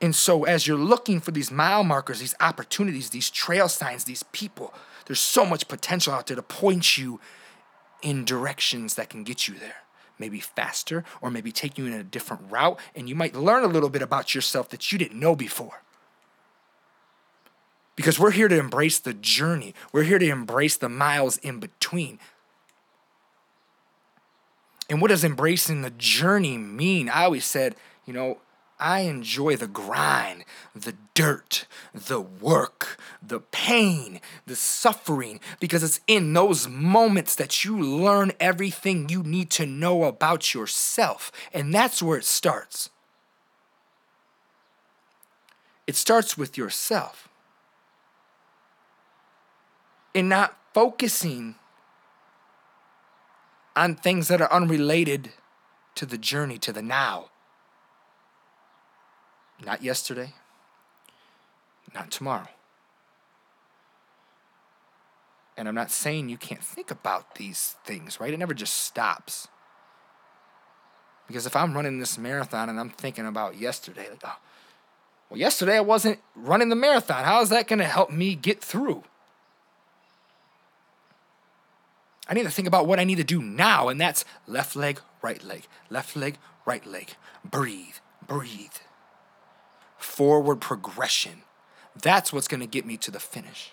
And 0.00 0.14
so, 0.14 0.44
as 0.44 0.66
you're 0.66 0.76
looking 0.76 1.20
for 1.20 1.30
these 1.30 1.50
mile 1.50 1.84
markers, 1.84 2.18
these 2.20 2.34
opportunities, 2.40 3.10
these 3.10 3.30
trail 3.30 3.68
signs, 3.68 4.04
these 4.04 4.24
people, 4.24 4.74
there's 5.06 5.20
so 5.20 5.46
much 5.46 5.68
potential 5.68 6.12
out 6.12 6.26
there 6.26 6.36
to 6.36 6.42
point 6.42 6.98
you 6.98 7.20
in 8.02 8.24
directions 8.24 8.96
that 8.96 9.08
can 9.08 9.22
get 9.22 9.46
you 9.46 9.54
there. 9.54 9.81
Maybe 10.22 10.38
faster, 10.38 11.02
or 11.20 11.32
maybe 11.32 11.50
take 11.50 11.76
you 11.76 11.84
in 11.86 11.92
a 11.92 12.04
different 12.04 12.44
route, 12.48 12.78
and 12.94 13.08
you 13.08 13.16
might 13.16 13.34
learn 13.34 13.64
a 13.64 13.66
little 13.66 13.88
bit 13.88 14.02
about 14.02 14.36
yourself 14.36 14.68
that 14.68 14.92
you 14.92 14.98
didn't 14.98 15.18
know 15.18 15.34
before. 15.34 15.82
Because 17.96 18.20
we're 18.20 18.30
here 18.30 18.46
to 18.46 18.56
embrace 18.56 19.00
the 19.00 19.14
journey, 19.14 19.74
we're 19.92 20.04
here 20.04 20.20
to 20.20 20.28
embrace 20.28 20.76
the 20.76 20.88
miles 20.88 21.38
in 21.38 21.58
between. 21.58 22.20
And 24.88 25.00
what 25.00 25.08
does 25.08 25.24
embracing 25.24 25.82
the 25.82 25.90
journey 25.90 26.56
mean? 26.56 27.08
I 27.08 27.24
always 27.24 27.44
said, 27.44 27.74
you 28.06 28.12
know, 28.12 28.38
I 28.82 29.02
enjoy 29.02 29.54
the 29.56 29.68
grind, 29.68 30.44
the 30.74 30.96
dirt, 31.14 31.66
the 31.94 32.20
work, 32.20 32.98
the 33.22 33.38
pain, 33.38 34.20
the 34.44 34.56
suffering, 34.56 35.38
because 35.60 35.84
it's 35.84 36.00
in 36.08 36.32
those 36.32 36.66
moments 36.66 37.36
that 37.36 37.64
you 37.64 37.80
learn 37.80 38.32
everything 38.40 39.08
you 39.08 39.22
need 39.22 39.50
to 39.50 39.66
know 39.66 40.02
about 40.02 40.52
yourself. 40.52 41.30
And 41.54 41.72
that's 41.72 42.02
where 42.02 42.18
it 42.18 42.24
starts. 42.24 42.90
It 45.86 45.94
starts 45.94 46.36
with 46.36 46.58
yourself 46.58 47.28
in 50.12 50.28
not 50.28 50.58
focusing 50.74 51.54
on 53.76 53.94
things 53.94 54.26
that 54.26 54.40
are 54.40 54.52
unrelated 54.52 55.30
to 55.94 56.04
the 56.04 56.18
journey, 56.18 56.58
to 56.58 56.72
the 56.72 56.82
now. 56.82 57.31
Not 59.64 59.82
yesterday, 59.82 60.32
not 61.94 62.10
tomorrow. 62.10 62.48
And 65.56 65.68
I'm 65.68 65.74
not 65.74 65.90
saying 65.90 66.28
you 66.28 66.38
can't 66.38 66.64
think 66.64 66.90
about 66.90 67.36
these 67.36 67.76
things, 67.84 68.18
right? 68.18 68.32
It 68.32 68.38
never 68.38 68.54
just 68.54 68.74
stops. 68.74 69.48
Because 71.26 71.46
if 71.46 71.54
I'm 71.54 71.74
running 71.74 71.98
this 71.98 72.18
marathon 72.18 72.68
and 72.68 72.80
I'm 72.80 72.90
thinking 72.90 73.26
about 73.26 73.58
yesterday, 73.58 74.08
like, 74.10 74.22
oh, 74.24 74.36
well, 75.30 75.38
yesterday 75.38 75.76
I 75.76 75.80
wasn't 75.80 76.18
running 76.34 76.68
the 76.68 76.76
marathon. 76.76 77.24
How 77.24 77.40
is 77.42 77.50
that 77.50 77.68
going 77.68 77.78
to 77.78 77.84
help 77.84 78.10
me 78.10 78.34
get 78.34 78.62
through? 78.62 79.04
I 82.28 82.34
need 82.34 82.44
to 82.44 82.50
think 82.50 82.68
about 82.68 82.86
what 82.86 82.98
I 82.98 83.04
need 83.04 83.16
to 83.16 83.24
do 83.24 83.42
now, 83.42 83.88
and 83.88 84.00
that's 84.00 84.24
left 84.46 84.74
leg, 84.74 85.00
right 85.20 85.42
leg, 85.42 85.66
left 85.90 86.16
leg, 86.16 86.38
right 86.64 86.84
leg. 86.86 87.14
Breathe, 87.44 87.96
breathe. 88.26 88.72
Forward 90.02 90.60
progression. 90.60 91.42
That's 92.00 92.32
what's 92.32 92.48
going 92.48 92.60
to 92.60 92.66
get 92.66 92.86
me 92.86 92.96
to 92.98 93.10
the 93.10 93.20
finish. 93.20 93.72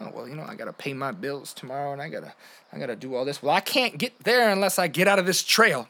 Oh, 0.00 0.10
well, 0.14 0.28
you 0.28 0.34
know, 0.34 0.42
I 0.42 0.54
got 0.54 0.64
to 0.64 0.72
pay 0.72 0.92
my 0.94 1.12
bills 1.12 1.52
tomorrow 1.52 1.92
and 1.92 2.02
I 2.02 2.08
got 2.08 2.20
to 2.20 2.32
I 2.72 2.78
got 2.78 2.86
to 2.86 2.96
do 2.96 3.14
all 3.14 3.24
this. 3.24 3.42
Well, 3.42 3.54
I 3.54 3.60
can't 3.60 3.98
get 3.98 4.24
there 4.24 4.50
unless 4.50 4.78
I 4.78 4.88
get 4.88 5.08
out 5.08 5.18
of 5.18 5.26
this 5.26 5.42
trail. 5.42 5.88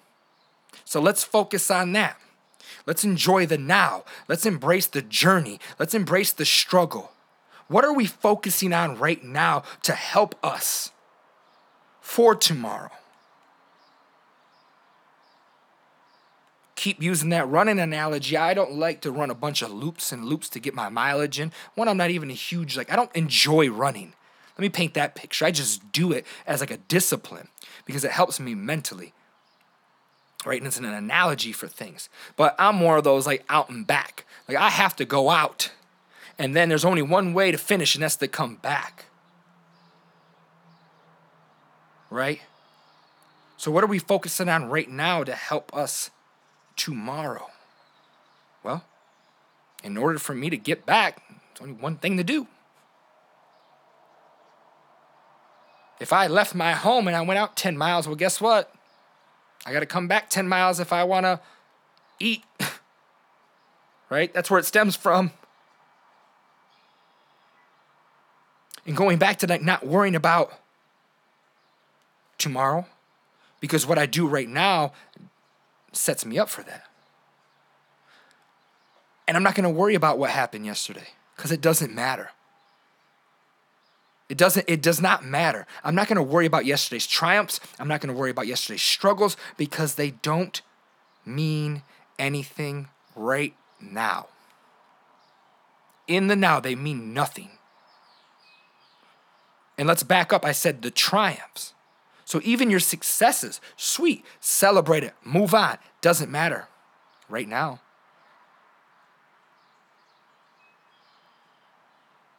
So 0.84 1.00
let's 1.00 1.24
focus 1.24 1.70
on 1.70 1.92
that. 1.92 2.16
Let's 2.86 3.04
enjoy 3.04 3.46
the 3.46 3.58
now. 3.58 4.04
Let's 4.28 4.46
embrace 4.46 4.86
the 4.86 5.02
journey. 5.02 5.60
Let's 5.78 5.94
embrace 5.94 6.32
the 6.32 6.44
struggle. 6.44 7.12
What 7.68 7.84
are 7.84 7.94
we 7.94 8.06
focusing 8.06 8.72
on 8.72 8.98
right 8.98 9.22
now 9.22 9.62
to 9.82 9.92
help 9.92 10.34
us 10.44 10.92
for 12.02 12.34
tomorrow. 12.34 12.90
Keep 16.82 17.00
using 17.00 17.28
that 17.28 17.48
running 17.48 17.78
analogy. 17.78 18.36
I 18.36 18.54
don't 18.54 18.74
like 18.74 19.02
to 19.02 19.12
run 19.12 19.30
a 19.30 19.36
bunch 19.36 19.62
of 19.62 19.70
loops 19.70 20.10
and 20.10 20.24
loops 20.24 20.48
to 20.48 20.58
get 20.58 20.74
my 20.74 20.88
mileage 20.88 21.38
in. 21.38 21.52
One, 21.76 21.86
I'm 21.86 21.96
not 21.96 22.10
even 22.10 22.28
a 22.28 22.34
huge, 22.34 22.76
like, 22.76 22.92
I 22.92 22.96
don't 22.96 23.14
enjoy 23.14 23.70
running. 23.70 24.14
Let 24.58 24.62
me 24.62 24.68
paint 24.68 24.94
that 24.94 25.14
picture. 25.14 25.44
I 25.44 25.52
just 25.52 25.92
do 25.92 26.10
it 26.10 26.26
as 26.44 26.58
like 26.58 26.72
a 26.72 26.78
discipline 26.78 27.46
because 27.84 28.02
it 28.02 28.10
helps 28.10 28.40
me 28.40 28.56
mentally. 28.56 29.12
Right? 30.44 30.60
And 30.60 30.66
it's 30.66 30.76
an 30.76 30.84
analogy 30.84 31.52
for 31.52 31.68
things. 31.68 32.08
But 32.34 32.56
I'm 32.58 32.74
more 32.74 32.96
of 32.96 33.04
those 33.04 33.28
like 33.28 33.44
out 33.48 33.70
and 33.70 33.86
back. 33.86 34.26
Like 34.48 34.56
I 34.56 34.68
have 34.68 34.96
to 34.96 35.04
go 35.04 35.30
out. 35.30 35.70
And 36.36 36.56
then 36.56 36.68
there's 36.68 36.84
only 36.84 37.02
one 37.02 37.32
way 37.32 37.52
to 37.52 37.58
finish, 37.58 37.94
and 37.94 38.02
that's 38.02 38.16
to 38.16 38.26
come 38.26 38.56
back 38.56 39.04
right? 42.12 42.42
So, 43.56 43.70
what 43.70 43.82
are 43.82 43.88
we 43.88 43.98
focusing 43.98 44.48
on 44.48 44.68
right 44.68 44.88
now 44.88 45.24
to 45.24 45.34
help 45.34 45.74
us 45.74 46.10
tomorrow? 46.76 47.50
Well, 48.62 48.84
in 49.82 49.96
order 49.96 50.18
for 50.18 50.34
me 50.34 50.50
to 50.50 50.56
get 50.56 50.86
back, 50.86 51.22
it's 51.50 51.60
only 51.60 51.74
one 51.74 51.96
thing 51.96 52.16
to 52.16 52.24
do. 52.24 52.46
If 56.00 56.12
I 56.12 56.26
left 56.26 56.54
my 56.54 56.72
home 56.72 57.06
and 57.06 57.16
I 57.16 57.22
went 57.22 57.38
out 57.38 57.56
10 57.56 57.76
miles, 57.76 58.06
well, 58.06 58.16
guess 58.16 58.40
what? 58.40 58.74
I 59.64 59.72
got 59.72 59.80
to 59.80 59.86
come 59.86 60.08
back 60.08 60.30
10 60.30 60.48
miles 60.48 60.80
if 60.80 60.92
I 60.92 61.04
want 61.04 61.24
to 61.24 61.40
eat. 62.18 62.42
right? 64.10 64.32
That's 64.34 64.50
where 64.50 64.58
it 64.58 64.66
stems 64.66 64.96
from. 64.96 65.30
And 68.84 68.96
going 68.96 69.18
back 69.18 69.38
to 69.38 69.46
that, 69.46 69.62
not 69.62 69.86
worrying 69.86 70.16
about 70.16 70.52
tomorrow 72.36 72.86
because 73.60 73.86
what 73.86 73.96
I 73.96 74.06
do 74.06 74.26
right 74.26 74.48
now 74.48 74.92
sets 75.92 76.24
me 76.24 76.38
up 76.38 76.48
for 76.48 76.62
that. 76.62 76.84
And 79.28 79.36
I'm 79.36 79.42
not 79.42 79.54
going 79.54 79.64
to 79.64 79.70
worry 79.70 79.94
about 79.94 80.18
what 80.18 80.30
happened 80.30 80.66
yesterday 80.66 81.08
because 81.36 81.52
it 81.52 81.60
doesn't 81.60 81.94
matter. 81.94 82.30
It 84.28 84.38
doesn't 84.38 84.64
it 84.66 84.80
does 84.80 85.00
not 85.00 85.24
matter. 85.24 85.66
I'm 85.84 85.94
not 85.94 86.08
going 86.08 86.16
to 86.16 86.22
worry 86.22 86.46
about 86.46 86.64
yesterday's 86.64 87.06
triumphs. 87.06 87.60
I'm 87.78 87.88
not 87.88 88.00
going 88.00 88.12
to 88.12 88.18
worry 88.18 88.30
about 88.30 88.46
yesterday's 88.46 88.82
struggles 88.82 89.36
because 89.56 89.94
they 89.96 90.12
don't 90.12 90.62
mean 91.26 91.82
anything 92.18 92.88
right 93.14 93.54
now. 93.80 94.28
In 96.08 96.28
the 96.28 96.36
now 96.36 96.60
they 96.60 96.74
mean 96.74 97.12
nothing. 97.12 97.50
And 99.76 99.88
let's 99.88 100.02
back 100.02 100.32
up. 100.32 100.44
I 100.44 100.52
said 100.52 100.82
the 100.82 100.90
triumphs. 100.90 101.74
So 102.32 102.40
even 102.44 102.70
your 102.70 102.80
successes, 102.80 103.60
sweet, 103.76 104.24
celebrate 104.40 105.04
it, 105.04 105.12
move 105.22 105.52
on, 105.52 105.76
doesn't 106.00 106.30
matter 106.30 106.66
right 107.28 107.46
now. 107.46 107.80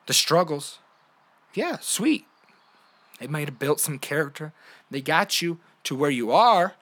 The 0.08 0.14
struggles, 0.14 0.80
yeah, 1.54 1.78
sweet. 1.80 2.26
They 3.20 3.28
might 3.28 3.48
have 3.48 3.60
built 3.60 3.80
some 3.80 4.00
character. 4.00 4.52
They 4.90 5.00
got 5.00 5.44
you 5.44 5.60
to 5.84 5.96
where 5.96 6.10
you 6.10 6.32
are. 6.32 6.74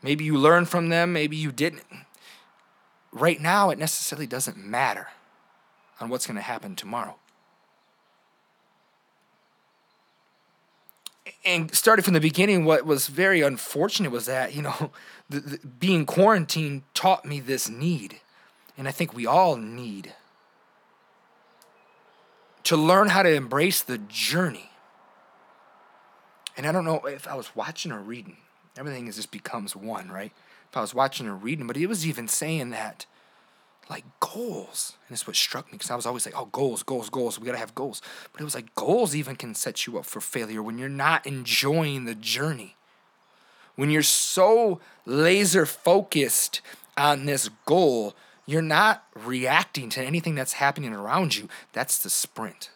Maybe 0.00 0.22
you 0.22 0.38
learned 0.38 0.68
from 0.68 0.90
them, 0.90 1.12
maybe 1.12 1.36
you 1.36 1.50
didn't. 1.50 1.82
Right 3.10 3.40
now, 3.40 3.70
it 3.70 3.80
necessarily 3.80 4.28
doesn't 4.28 4.56
matter 4.56 5.08
on 6.00 6.08
what's 6.08 6.28
going 6.28 6.36
to 6.36 6.40
happen 6.40 6.76
tomorrow. 6.76 7.16
And 11.46 11.72
started 11.74 12.04
from 12.04 12.14
the 12.14 12.20
beginning, 12.20 12.64
what 12.64 12.84
was 12.84 13.06
very 13.06 13.40
unfortunate 13.40 14.10
was 14.10 14.26
that, 14.26 14.54
you 14.54 14.62
know, 14.62 14.90
the, 15.30 15.40
the, 15.40 15.66
being 15.66 16.04
quarantined 16.04 16.82
taught 16.92 17.24
me 17.24 17.40
this 17.40 17.68
need. 17.68 18.20
And 18.76 18.86
I 18.88 18.90
think 18.90 19.14
we 19.14 19.24
all 19.24 19.56
need 19.56 20.12
to 22.64 22.76
learn 22.76 23.08
how 23.08 23.22
to 23.22 23.32
embrace 23.32 23.80
the 23.80 23.98
journey. 23.98 24.70
And 26.56 26.66
I 26.66 26.72
don't 26.72 26.84
know 26.84 27.06
if 27.06 27.28
I 27.28 27.34
was 27.34 27.54
watching 27.54 27.92
or 27.92 28.00
reading. 28.00 28.38
Everything 28.76 29.06
is 29.06 29.16
just 29.16 29.30
becomes 29.30 29.76
one, 29.76 30.10
right? 30.10 30.32
If 30.70 30.76
I 30.76 30.80
was 30.80 30.92
watching 30.92 31.28
or 31.28 31.34
reading, 31.34 31.66
but 31.66 31.76
it 31.76 31.86
was 31.86 32.06
even 32.06 32.28
saying 32.28 32.70
that 32.70 33.06
like 33.88 34.04
goals. 34.20 34.96
And 35.08 35.14
it's 35.14 35.26
what 35.26 35.36
struck 35.36 35.66
me 35.66 35.72
because 35.72 35.90
I 35.90 35.96
was 35.96 36.06
always 36.06 36.26
like, 36.26 36.36
oh, 36.36 36.46
goals, 36.46 36.82
goals, 36.82 37.08
goals. 37.08 37.38
We 37.38 37.46
got 37.46 37.52
to 37.52 37.58
have 37.58 37.74
goals. 37.74 38.02
But 38.32 38.40
it 38.40 38.44
was 38.44 38.54
like 38.54 38.74
goals 38.74 39.14
even 39.14 39.36
can 39.36 39.54
set 39.54 39.86
you 39.86 39.98
up 39.98 40.04
for 40.04 40.20
failure 40.20 40.62
when 40.62 40.78
you're 40.78 40.88
not 40.88 41.26
enjoying 41.26 42.04
the 42.04 42.14
journey. 42.14 42.76
When 43.76 43.90
you're 43.90 44.02
so 44.02 44.80
laser 45.04 45.66
focused 45.66 46.60
on 46.96 47.26
this 47.26 47.50
goal, 47.66 48.16
you're 48.46 48.62
not 48.62 49.04
reacting 49.14 49.90
to 49.90 50.02
anything 50.02 50.34
that's 50.34 50.54
happening 50.54 50.94
around 50.94 51.36
you. 51.36 51.48
That's 51.72 51.98
the 51.98 52.10
sprint. 52.10 52.70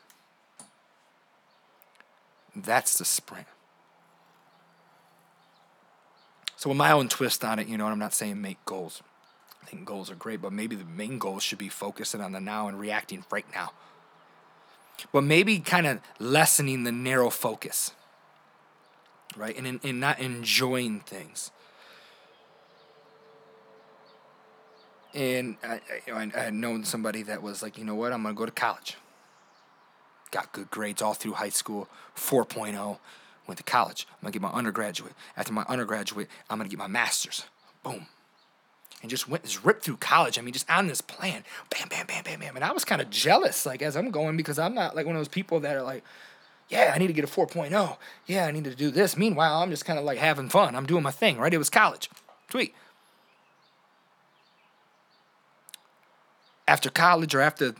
That's 2.54 2.98
the 2.98 3.04
sprint. 3.04 3.46
So, 6.56 6.68
with 6.68 6.76
my 6.76 6.92
own 6.92 7.08
twist 7.08 7.42
on 7.42 7.58
it, 7.58 7.68
you 7.68 7.78
know, 7.78 7.84
and 7.84 7.92
I'm 7.92 7.98
not 7.98 8.12
saying 8.12 8.42
make 8.42 8.62
goals. 8.66 9.02
I 9.62 9.66
think 9.66 9.84
goals 9.84 10.10
are 10.10 10.14
great, 10.14 10.40
but 10.40 10.52
maybe 10.52 10.76
the 10.76 10.84
main 10.84 11.18
goal 11.18 11.38
should 11.38 11.58
be 11.58 11.68
focusing 11.68 12.20
on 12.20 12.32
the 12.32 12.40
now 12.40 12.68
and 12.68 12.78
reacting 12.78 13.24
right 13.30 13.46
now. 13.52 13.72
But 15.12 15.24
maybe 15.24 15.58
kind 15.60 15.86
of 15.86 16.00
lessening 16.18 16.84
the 16.84 16.92
narrow 16.92 17.30
focus, 17.30 17.92
right? 19.36 19.56
And, 19.56 19.66
in, 19.66 19.80
and 19.82 20.00
not 20.00 20.18
enjoying 20.18 21.00
things. 21.00 21.50
And 25.14 25.56
I, 25.62 25.80
I, 26.12 26.30
I 26.34 26.40
had 26.40 26.54
known 26.54 26.84
somebody 26.84 27.22
that 27.24 27.42
was 27.42 27.62
like, 27.62 27.78
you 27.78 27.84
know 27.84 27.94
what, 27.94 28.12
I'm 28.12 28.22
going 28.22 28.34
to 28.34 28.38
go 28.38 28.46
to 28.46 28.52
college. 28.52 28.96
Got 30.30 30.52
good 30.52 30.70
grades 30.70 31.02
all 31.02 31.14
through 31.14 31.32
high 31.32 31.48
school, 31.48 31.88
4.0. 32.14 32.98
Went 33.46 33.58
to 33.58 33.64
college. 33.64 34.06
I'm 34.10 34.22
going 34.22 34.32
to 34.32 34.38
get 34.38 34.42
my 34.42 34.52
undergraduate. 34.56 35.14
After 35.36 35.52
my 35.52 35.64
undergraduate, 35.68 36.28
I'm 36.48 36.58
going 36.58 36.68
to 36.68 36.76
get 36.76 36.78
my 36.78 36.86
master's. 36.86 37.44
Boom 37.82 38.06
and 39.02 39.10
just 39.10 39.28
went 39.28 39.44
just 39.44 39.64
ripped 39.64 39.84
through 39.84 39.96
college. 39.96 40.38
I 40.38 40.42
mean, 40.42 40.52
just 40.52 40.70
on 40.70 40.86
this 40.86 41.00
plan, 41.00 41.44
bam, 41.70 41.88
bam, 41.88 42.06
bam, 42.06 42.24
bam, 42.24 42.40
bam. 42.40 42.56
And 42.56 42.64
I 42.64 42.72
was 42.72 42.84
kind 42.84 43.00
of 43.00 43.10
jealous, 43.10 43.64
like 43.64 43.82
as 43.82 43.96
I'm 43.96 44.10
going, 44.10 44.36
because 44.36 44.58
I'm 44.58 44.74
not 44.74 44.94
like 44.94 45.06
one 45.06 45.16
of 45.16 45.20
those 45.20 45.28
people 45.28 45.60
that 45.60 45.76
are 45.76 45.82
like, 45.82 46.04
yeah, 46.68 46.92
I 46.94 46.98
need 46.98 47.08
to 47.08 47.12
get 47.12 47.24
a 47.24 47.26
4.0. 47.26 47.96
Yeah, 48.26 48.46
I 48.46 48.50
need 48.52 48.64
to 48.64 48.74
do 48.74 48.90
this. 48.90 49.16
Meanwhile, 49.16 49.60
I'm 49.60 49.70
just 49.70 49.84
kind 49.84 49.98
of 49.98 50.04
like 50.04 50.18
having 50.18 50.48
fun. 50.48 50.76
I'm 50.76 50.86
doing 50.86 51.02
my 51.02 51.10
thing, 51.10 51.38
right? 51.38 51.52
It 51.52 51.58
was 51.58 51.70
college. 51.70 52.08
Sweet. 52.50 52.74
After 56.68 56.88
college 56.88 57.34
or 57.34 57.40
after 57.40 57.74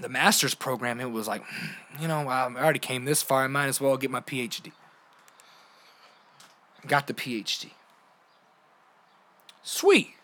the 0.00 0.08
master's 0.08 0.54
program, 0.54 1.00
it 1.00 1.12
was 1.12 1.28
like, 1.28 1.44
hmm, 1.44 2.02
you 2.02 2.08
know, 2.08 2.26
I 2.28 2.44
already 2.46 2.80
came 2.80 3.04
this 3.04 3.22
far. 3.22 3.44
I 3.44 3.48
might 3.48 3.66
as 3.66 3.80
well 3.80 3.96
get 3.96 4.10
my 4.10 4.20
PhD. 4.20 4.72
Got 6.86 7.06
the 7.06 7.14
PhD. 7.14 7.70
Sweet. 9.62 10.14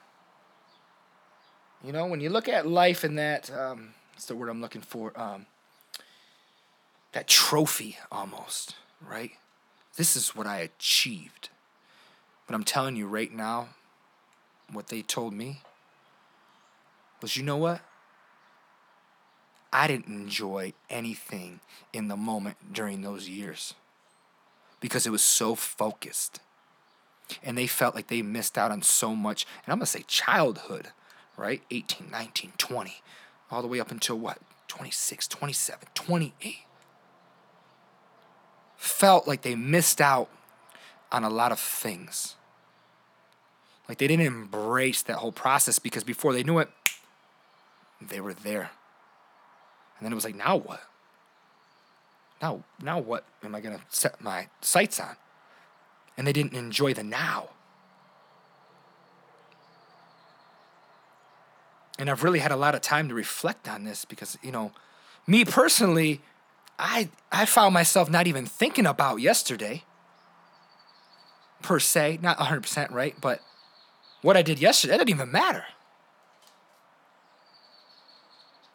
You 1.85 1.93
know, 1.93 2.07
when 2.07 2.21
you 2.21 2.31
look 2.31 2.49
at 2.49 2.67
life 2.67 3.05
in 3.05 3.17
that, 3.17 3.50
um, 3.55 3.91
the 4.26 4.35
word 4.35 4.49
I'm 4.49 4.62
looking 4.62 4.81
for? 4.81 5.12
Um, 5.21 5.45
that 7.12 7.29
trophy 7.29 7.99
almost, 8.11 8.75
right? 9.07 9.33
This 9.97 10.17
is 10.17 10.35
what 10.35 10.47
I 10.47 10.61
achieved. 10.61 11.50
But 12.47 12.55
I'm 12.55 12.64
telling 12.64 12.97
you 12.97 13.07
right 13.07 13.31
now, 13.31 13.69
what 14.73 14.89
they 14.89 15.02
told 15.02 15.35
me 15.35 15.61
was 17.21 17.37
you 17.37 17.43
know 17.43 17.58
what? 17.58 17.82
I 19.71 19.87
didn't 19.87 20.06
enjoy 20.06 20.73
anything 20.89 21.61
in 21.93 22.08
the 22.08 22.17
moment 22.17 22.73
during 22.73 23.02
those 23.02 23.28
years 23.28 23.75
because 24.80 25.06
it 25.06 25.11
was 25.11 25.23
so 25.23 25.54
focused. 25.54 26.41
And 27.43 27.58
they 27.58 27.67
felt 27.67 27.95
like 27.95 28.06
they 28.06 28.23
missed 28.23 28.56
out 28.56 28.71
on 28.71 28.80
so 28.80 29.15
much. 29.15 29.47
And 29.65 29.73
I'm 29.73 29.80
to 29.80 29.87
say 29.87 30.04
childhood 30.06 30.89
right? 31.36 31.62
18, 31.70 32.10
19, 32.10 32.52
20, 32.58 32.94
all 33.50 33.62
the 33.62 33.68
way 33.68 33.80
up 33.80 33.90
until 33.90 34.18
what? 34.18 34.38
26, 34.68 35.28
27, 35.28 35.88
28. 35.94 36.56
Felt 38.76 39.26
like 39.26 39.42
they 39.42 39.54
missed 39.54 40.00
out 40.00 40.28
on 41.12 41.25
a 41.25 41.30
lot 41.30 41.52
of 41.52 41.60
things. 41.60 42.34
Like 43.88 43.99
they 43.99 44.06
didn't 44.06 44.26
embrace 44.26 45.02
that 45.02 45.16
whole 45.16 45.32
process 45.32 45.78
because 45.78 46.04
before 46.04 46.32
they 46.32 46.42
knew 46.42 46.58
it, 46.58 46.70
they 48.00 48.20
were 48.20 48.34
there. 48.34 48.70
And 49.99 50.04
then 50.04 50.12
it 50.12 50.14
was 50.14 50.25
like, 50.25 50.36
now 50.36 50.56
what? 50.56 50.82
Now, 52.42 52.64
now 52.82 52.99
what 52.99 53.25
am 53.42 53.54
I 53.54 53.60
going 53.60 53.76
to 53.76 53.82
set 53.88 54.20
my 54.20 54.49
sights 54.60 54.99
on? 54.99 55.16
And 56.16 56.26
they 56.26 56.32
didn't 56.32 56.54
enjoy 56.54 56.94
the 56.94 57.02
now. 57.02 57.50
And 61.99 62.11
I've 62.11 62.23
really 62.23 62.41
had 62.41 62.52
a 62.52 62.57
lot 62.57 62.75
of 62.75 62.80
time 62.80 63.09
to 63.09 63.15
reflect 63.15 63.69
on 63.69 63.85
this 63.85 64.04
because 64.04 64.37
you 64.43 64.52
know, 64.52 64.73
me 65.26 65.45
personally, 65.45 66.21
I 66.78 67.09
I 67.30 67.45
found 67.45 67.75
myself 67.75 68.11
not 68.11 68.26
even 68.26 68.47
thinking 68.47 68.87
about 68.87 69.21
yesterday. 69.21 69.85
Per 71.63 71.80
se, 71.80 72.19
not 72.21 72.37
100% 72.39 72.91
right, 72.91 73.15
but 73.21 73.41
what 74.21 74.37
I 74.37 74.43
did 74.43 74.59
yesterday, 74.59 74.93
that 74.93 74.99
didn't 74.99 75.17
even 75.17 75.33
matter. 75.33 75.65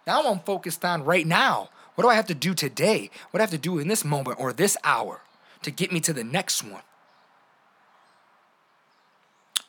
Now 0.08 0.24
I'm 0.24 0.40
focused 0.40 0.84
on 0.84 1.04
right 1.04 1.28
now. 1.28 1.70
What 1.94 2.04
do 2.04 2.10
I 2.10 2.16
have 2.16 2.26
to 2.28 2.34
do 2.34 2.56
today? 2.56 3.12
What 3.30 3.38
do 3.38 3.42
I 3.42 3.44
have 3.44 3.52
to 3.52 3.60
do 3.60 3.78
in 3.78 3.88
this 3.90 4.04
moment 4.04 4.40
or 4.40 4.54
this 4.54 4.76
hour 4.84 5.22
to 5.62 5.70
get 5.70 5.92
me 5.92 6.00
to 6.00 6.14
the 6.14 6.24
next 6.24 6.64
one? 6.64 6.82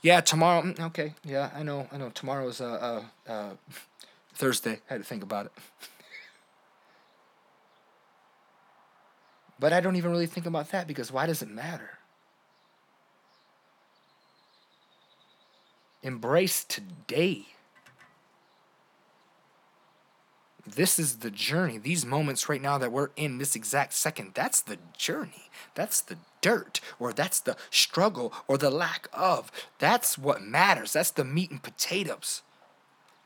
Yeah, 0.03 0.21
tomorrow. 0.21 0.63
Mm, 0.63 0.81
okay, 0.87 1.15
yeah, 1.25 1.51
I 1.55 1.63
know, 1.63 1.87
I 1.93 1.99
know. 1.99 2.11
Tomorrow's 2.11 2.61
uh, 2.61 3.03
uh, 3.29 3.31
uh, 3.31 3.51
Thursday. 4.35 4.81
I 4.89 4.95
had 4.95 5.03
to 5.03 5.05
think 5.05 5.23
about 5.23 5.47
it. 5.47 5.53
but 9.61 9.75
I 9.75 9.81
don't 9.81 9.97
even 9.97 10.11
really 10.11 10.27
think 10.27 10.47
about 10.47 10.71
that 10.71 10.87
because 10.89 11.13
why 11.13 11.27
does 11.27 11.43
it 11.43 11.51
matter? 11.51 11.99
Embrace 16.03 16.65
today. 16.65 17.47
This 20.75 20.99
is 20.99 21.17
the 21.19 21.31
journey. 21.31 21.79
These 21.79 22.05
moments 22.05 22.49
right 22.49 22.61
now 22.61 22.79
that 22.79 22.93
we're 22.93 23.11
in 23.17 23.39
this 23.39 23.57
exact 23.57 23.93
second, 23.93 24.33
that's 24.35 24.61
the 24.61 24.79
journey. 24.97 25.51
That's 25.75 26.01
the 26.01 26.17
dirt, 26.41 26.81
or 26.99 27.13
that's 27.13 27.41
the 27.41 27.57
struggle, 27.71 28.33
or 28.49 28.59
the 28.59 28.71
lack 28.71 29.09
of. 29.13 29.51
That's 29.79 30.17
what 30.17 30.43
matters. 30.43 30.93
That's 30.93 31.11
the 31.11 31.25
meat 31.25 31.51
and 31.51 31.63
potatoes. 31.63 32.43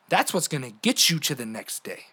That's 0.08 0.34
what's 0.34 0.48
going 0.48 0.62
to 0.62 0.74
get 0.82 1.10
you 1.10 1.18
to 1.20 1.34
the 1.34 1.46
next 1.46 1.84
day. 1.84 2.06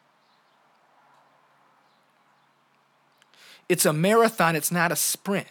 It's 3.70 3.86
a 3.86 3.94
marathon, 3.94 4.56
it's 4.56 4.72
not 4.72 4.92
a 4.92 4.96
sprint. 4.96 5.48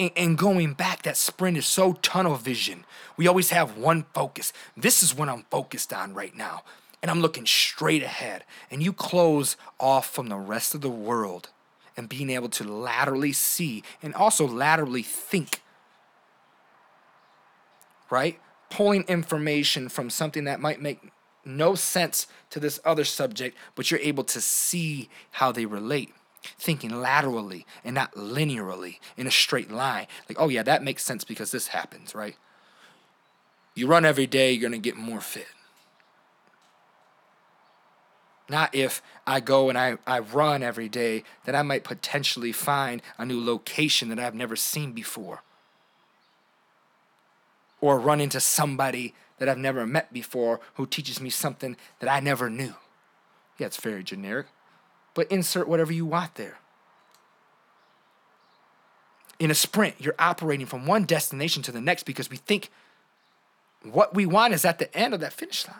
And, 0.00 0.10
and 0.16 0.38
going 0.38 0.72
back, 0.72 1.02
that 1.02 1.18
sprint 1.18 1.58
is 1.58 1.66
so 1.66 1.92
tunnel 1.92 2.36
vision. 2.36 2.86
We 3.18 3.28
always 3.28 3.50
have 3.50 3.76
one 3.76 4.06
focus. 4.14 4.50
This 4.74 5.02
is 5.02 5.14
what 5.14 5.28
I'm 5.28 5.44
focused 5.50 5.92
on 5.92 6.14
right 6.14 6.34
now. 6.34 6.62
And 7.02 7.10
I'm 7.10 7.20
looking 7.20 7.44
straight 7.44 8.02
ahead. 8.02 8.44
And 8.70 8.82
you 8.82 8.94
close 8.94 9.58
off 9.78 10.08
from 10.08 10.28
the 10.28 10.38
rest 10.38 10.74
of 10.74 10.80
the 10.80 10.88
world 10.88 11.50
and 11.98 12.08
being 12.08 12.30
able 12.30 12.48
to 12.48 12.64
laterally 12.64 13.34
see 13.34 13.82
and 14.02 14.14
also 14.14 14.46
laterally 14.48 15.02
think. 15.02 15.60
Right? 18.08 18.40
Pulling 18.70 19.02
information 19.02 19.90
from 19.90 20.08
something 20.08 20.44
that 20.44 20.60
might 20.60 20.80
make 20.80 21.12
no 21.44 21.74
sense 21.74 22.26
to 22.48 22.58
this 22.58 22.80
other 22.86 23.04
subject, 23.04 23.54
but 23.74 23.90
you're 23.90 24.00
able 24.00 24.24
to 24.24 24.40
see 24.40 25.10
how 25.32 25.52
they 25.52 25.66
relate 25.66 26.14
thinking 26.42 26.90
laterally 26.90 27.66
and 27.84 27.94
not 27.94 28.14
linearly 28.14 28.98
in 29.16 29.26
a 29.26 29.30
straight 29.30 29.70
line. 29.70 30.06
Like, 30.28 30.38
oh 30.40 30.48
yeah, 30.48 30.62
that 30.62 30.82
makes 30.82 31.04
sense 31.04 31.24
because 31.24 31.50
this 31.50 31.68
happens, 31.68 32.14
right? 32.14 32.36
You 33.74 33.86
run 33.86 34.04
every 34.04 34.26
day, 34.26 34.52
you're 34.52 34.60
going 34.60 34.72
to 34.72 34.78
get 34.78 34.96
more 34.96 35.20
fit. 35.20 35.46
Not 38.48 38.74
if 38.74 39.00
I 39.26 39.38
go 39.38 39.68
and 39.68 39.78
I, 39.78 39.98
I 40.06 40.18
run 40.18 40.62
every 40.62 40.88
day, 40.88 41.22
that 41.44 41.54
I 41.54 41.62
might 41.62 41.84
potentially 41.84 42.52
find 42.52 43.00
a 43.16 43.24
new 43.24 43.42
location 43.42 44.08
that 44.08 44.18
I've 44.18 44.34
never 44.34 44.56
seen 44.56 44.92
before. 44.92 45.42
Or 47.80 47.98
run 47.98 48.20
into 48.20 48.40
somebody 48.40 49.14
that 49.38 49.48
I've 49.48 49.56
never 49.56 49.86
met 49.86 50.12
before 50.12 50.60
who 50.74 50.86
teaches 50.86 51.20
me 51.20 51.30
something 51.30 51.76
that 52.00 52.10
I 52.10 52.18
never 52.18 52.50
knew. 52.50 52.74
Yeah, 53.56 53.66
it's 53.66 53.76
very 53.76 54.02
generic 54.02 54.46
but 55.14 55.30
insert 55.30 55.68
whatever 55.68 55.92
you 55.92 56.06
want 56.06 56.34
there. 56.36 56.58
In 59.38 59.50
a 59.50 59.54
sprint, 59.54 59.94
you're 59.98 60.14
operating 60.18 60.66
from 60.66 60.86
one 60.86 61.04
destination 61.04 61.62
to 61.62 61.72
the 61.72 61.80
next 61.80 62.04
because 62.04 62.30
we 62.30 62.36
think 62.36 62.70
what 63.82 64.14
we 64.14 64.26
want 64.26 64.52
is 64.52 64.64
at 64.64 64.78
the 64.78 64.94
end 64.96 65.14
of 65.14 65.20
that 65.20 65.32
finish 65.32 65.66
line. 65.66 65.76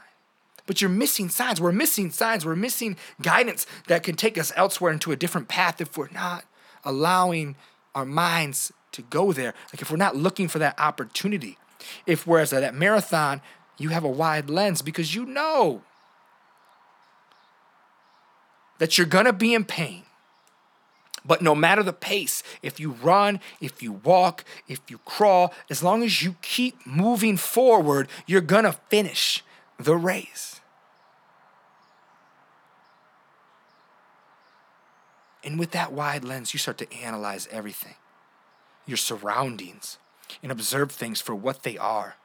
But 0.67 0.81
you're 0.81 0.91
missing 0.91 1.29
signs. 1.29 1.61
We're 1.61 1.73
missing 1.73 2.11
signs. 2.11 2.47
We're 2.47 2.57
missing 2.57 2.97
guidance 3.21 3.67
that 3.89 4.03
can 4.03 4.17
take 4.17 4.39
us 4.39 4.53
elsewhere 4.57 4.93
into 4.93 5.13
a 5.13 5.17
different 5.17 5.49
path 5.49 5.81
if 5.81 5.97
we're 5.97 6.11
not 6.11 6.45
allowing 6.85 7.57
our 7.95 8.05
minds 8.05 8.73
to 8.93 9.03
go 9.03 9.33
there. 9.33 9.55
Like 9.73 9.83
if 9.83 9.91
we're 9.91 9.97
not 9.97 10.17
looking 10.17 10.49
for 10.49 10.59
that 10.59 10.79
opportunity. 10.79 11.59
If 12.07 12.27
whereas 12.27 12.53
at 12.53 12.61
that 12.61 12.75
marathon, 12.75 13.41
you 13.79 13.89
have 13.91 14.05
a 14.05 14.09
wide 14.09 14.51
lens 14.51 14.83
because 14.83 15.15
you 15.15 15.25
know 15.27 15.83
that 18.81 18.97
you're 18.97 19.07
gonna 19.07 19.33
be 19.33 19.55
in 19.55 19.65
pain. 19.65 20.03
But 21.25 21.43
no 21.43 21.55
matter 21.55 21.83
the 21.83 21.93
pace, 21.93 22.43
if 22.63 22.81
you 22.81 22.93
run, 22.93 23.41
if 23.61 23.83
you 23.83 23.93
walk, 23.93 24.43
if 24.69 24.81
you 24.89 24.99
crawl, 25.05 25.53
as 25.69 25.83
long 25.83 26.03
as 26.03 26.23
you 26.23 26.35
keep 26.41 26.85
moving 26.87 27.37
forward, 27.37 28.09
you're 28.27 28.41
gonna 28.41 28.73
finish 28.89 29.45
the 29.79 29.97
race. 29.97 30.61
And 35.45 35.59
with 35.59 35.73
that 35.73 35.93
wide 35.93 36.25
lens, 36.25 36.55
you 36.55 36.59
start 36.59 36.79
to 36.79 36.93
analyze 36.95 37.49
everything, 37.51 37.97
your 38.87 38.97
surroundings, 38.97 39.99
and 40.43 40.51
observe 40.51 40.91
things 40.91 41.21
for 41.21 41.35
what 41.35 41.65
they 41.65 41.77
are. 41.77 42.17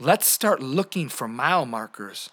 Let's 0.00 0.26
start 0.26 0.60
looking 0.60 1.08
for 1.08 1.28
mile 1.28 1.64
markers. 1.64 2.30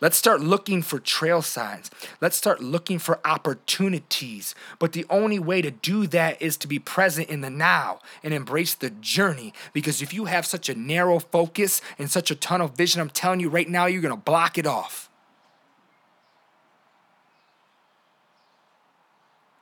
Let's 0.00 0.16
start 0.16 0.40
looking 0.40 0.82
for 0.82 0.98
trail 0.98 1.42
signs. 1.42 1.90
Let's 2.20 2.36
start 2.36 2.62
looking 2.62 2.98
for 2.98 3.20
opportunities. 3.24 4.54
But 4.78 4.92
the 4.92 5.06
only 5.10 5.38
way 5.38 5.62
to 5.62 5.70
do 5.70 6.06
that 6.08 6.40
is 6.40 6.56
to 6.58 6.68
be 6.68 6.78
present 6.78 7.28
in 7.28 7.40
the 7.40 7.50
now 7.50 8.00
and 8.22 8.32
embrace 8.32 8.74
the 8.74 8.90
journey. 8.90 9.52
Because 9.72 10.02
if 10.02 10.12
you 10.12 10.26
have 10.26 10.46
such 10.46 10.68
a 10.68 10.74
narrow 10.74 11.18
focus 11.18 11.80
and 11.98 12.10
such 12.10 12.30
a 12.30 12.34
tunnel 12.34 12.68
vision, 12.68 13.00
I'm 13.00 13.10
telling 13.10 13.40
you 13.40 13.48
right 13.48 13.68
now, 13.68 13.86
you're 13.86 14.02
going 14.02 14.14
to 14.14 14.20
block 14.20 14.58
it 14.58 14.66
off. 14.66 15.08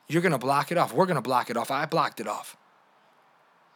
You're 0.09 0.23
going 0.23 0.33
to 0.33 0.39
block 0.39 0.71
it 0.71 0.79
off. 0.79 0.93
We're 0.93 1.07
going 1.07 1.17
to 1.17 1.23
block 1.23 1.51
it 1.51 1.57
off. 1.57 1.71
I 1.71 1.87
blocked 1.87 2.21
it 2.21 2.29
off. 2.29 2.57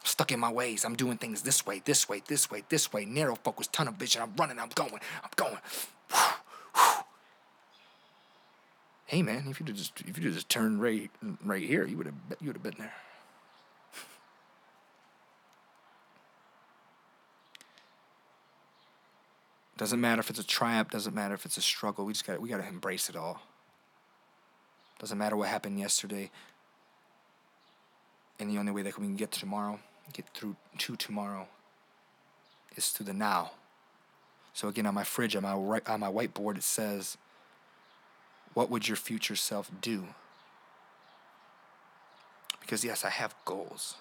Stuck 0.03 0.31
in 0.31 0.39
my 0.39 0.51
ways. 0.51 0.83
I'm 0.85 0.95
doing 0.95 1.17
things 1.17 1.41
this 1.43 1.65
way, 1.65 1.81
this 1.83 2.09
way, 2.09 2.23
this 2.27 2.49
way, 2.49 2.63
this 2.69 2.91
way. 2.91 3.05
Narrow 3.05 3.35
focus, 3.35 3.67
tunnel 3.67 3.93
vision. 3.93 4.21
I'm 4.21 4.33
running. 4.35 4.57
I'm 4.57 4.69
going. 4.73 4.99
I'm 5.23 5.29
going. 5.35 5.57
Hey 9.11 9.21
man, 9.23 9.47
if 9.49 9.59
you 9.59 9.65
just 9.65 9.99
if 10.07 10.17
you 10.17 10.31
just 10.31 10.47
turned 10.47 10.81
right 10.81 11.11
right 11.43 11.61
here, 11.61 11.85
you 11.85 11.97
would 11.97 12.05
have 12.05 12.15
you 12.39 12.47
would 12.47 12.55
have 12.55 12.63
been 12.63 12.75
there. 12.77 12.93
Doesn't 19.77 19.99
matter 19.99 20.21
if 20.21 20.29
it's 20.29 20.39
a 20.39 20.47
triumph. 20.47 20.91
Doesn't 20.91 21.13
matter 21.13 21.33
if 21.33 21.45
it's 21.45 21.57
a 21.57 21.61
struggle. 21.61 22.05
We 22.05 22.13
just 22.13 22.25
got 22.25 22.39
we 22.39 22.47
got 22.47 22.61
to 22.61 22.67
embrace 22.69 23.09
it 23.09 23.17
all. 23.17 23.41
Doesn't 24.97 25.17
matter 25.17 25.35
what 25.35 25.49
happened 25.49 25.77
yesterday. 25.77 26.31
And 28.39 28.49
the 28.49 28.59
only 28.59 28.71
way 28.71 28.83
that 28.83 28.97
we 28.97 29.07
can 29.07 29.17
get 29.17 29.33
to 29.33 29.41
tomorrow, 29.41 29.81
get 30.13 30.29
through 30.33 30.55
to 30.77 30.95
tomorrow, 30.95 31.49
is 32.77 32.87
through 32.87 33.07
the 33.07 33.13
now. 33.13 33.51
So 34.53 34.69
again, 34.69 34.85
on 34.85 34.93
my 34.93 35.03
fridge, 35.03 35.35
on 35.35 35.43
my 35.43 35.51
on 35.51 35.99
my 35.99 36.09
whiteboard, 36.09 36.55
it 36.55 36.63
says, 36.63 37.17
"What 38.53 38.69
would 38.69 38.87
your 38.87 38.97
future 38.97 39.35
self 39.35 39.69
do?" 39.81 40.07
Because 42.59 42.83
yes, 42.83 43.03
I 43.03 43.09
have 43.09 43.35
goals. 43.45 43.95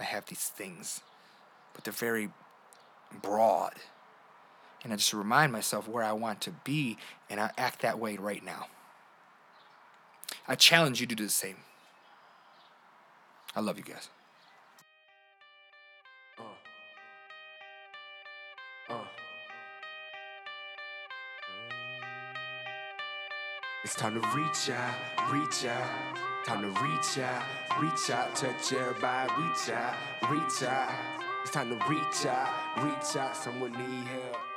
I 0.00 0.04
have 0.04 0.26
these 0.26 0.48
things, 0.48 1.00
but 1.74 1.84
they're 1.84 1.92
very 1.92 2.30
broad. 3.22 3.74
And 4.84 4.92
I 4.92 4.96
just 4.96 5.12
remind 5.12 5.52
myself 5.52 5.88
where 5.88 6.04
I 6.04 6.12
want 6.12 6.40
to 6.42 6.52
be, 6.52 6.98
and 7.28 7.40
I 7.40 7.50
act 7.58 7.82
that 7.82 7.98
way 7.98 8.16
right 8.16 8.44
now. 8.44 8.68
I 10.46 10.54
challenge 10.54 11.00
you 11.00 11.06
to 11.06 11.14
do 11.14 11.24
the 11.24 11.30
same. 11.30 11.56
I 13.56 13.60
love 13.60 13.76
you 13.76 13.84
guys. 13.84 14.08
It's 23.88 23.96
time 23.96 24.20
to 24.20 24.28
reach 24.36 24.68
out, 24.68 25.32
reach 25.32 25.64
out. 25.64 25.88
Time 26.44 26.60
to 26.60 26.68
reach 26.82 27.18
out, 27.20 27.42
reach 27.80 28.10
out, 28.10 28.36
touch 28.36 28.74
everybody, 28.74 29.32
reach 29.38 29.70
out, 29.70 29.94
reach 30.30 30.62
out. 30.62 30.92
It's 31.40 31.50
time 31.50 31.70
to 31.70 31.76
reach 31.88 32.26
out, 32.26 32.84
reach 32.84 33.16
out. 33.16 33.34
Someone 33.34 33.72
need 33.72 34.06
help. 34.06 34.47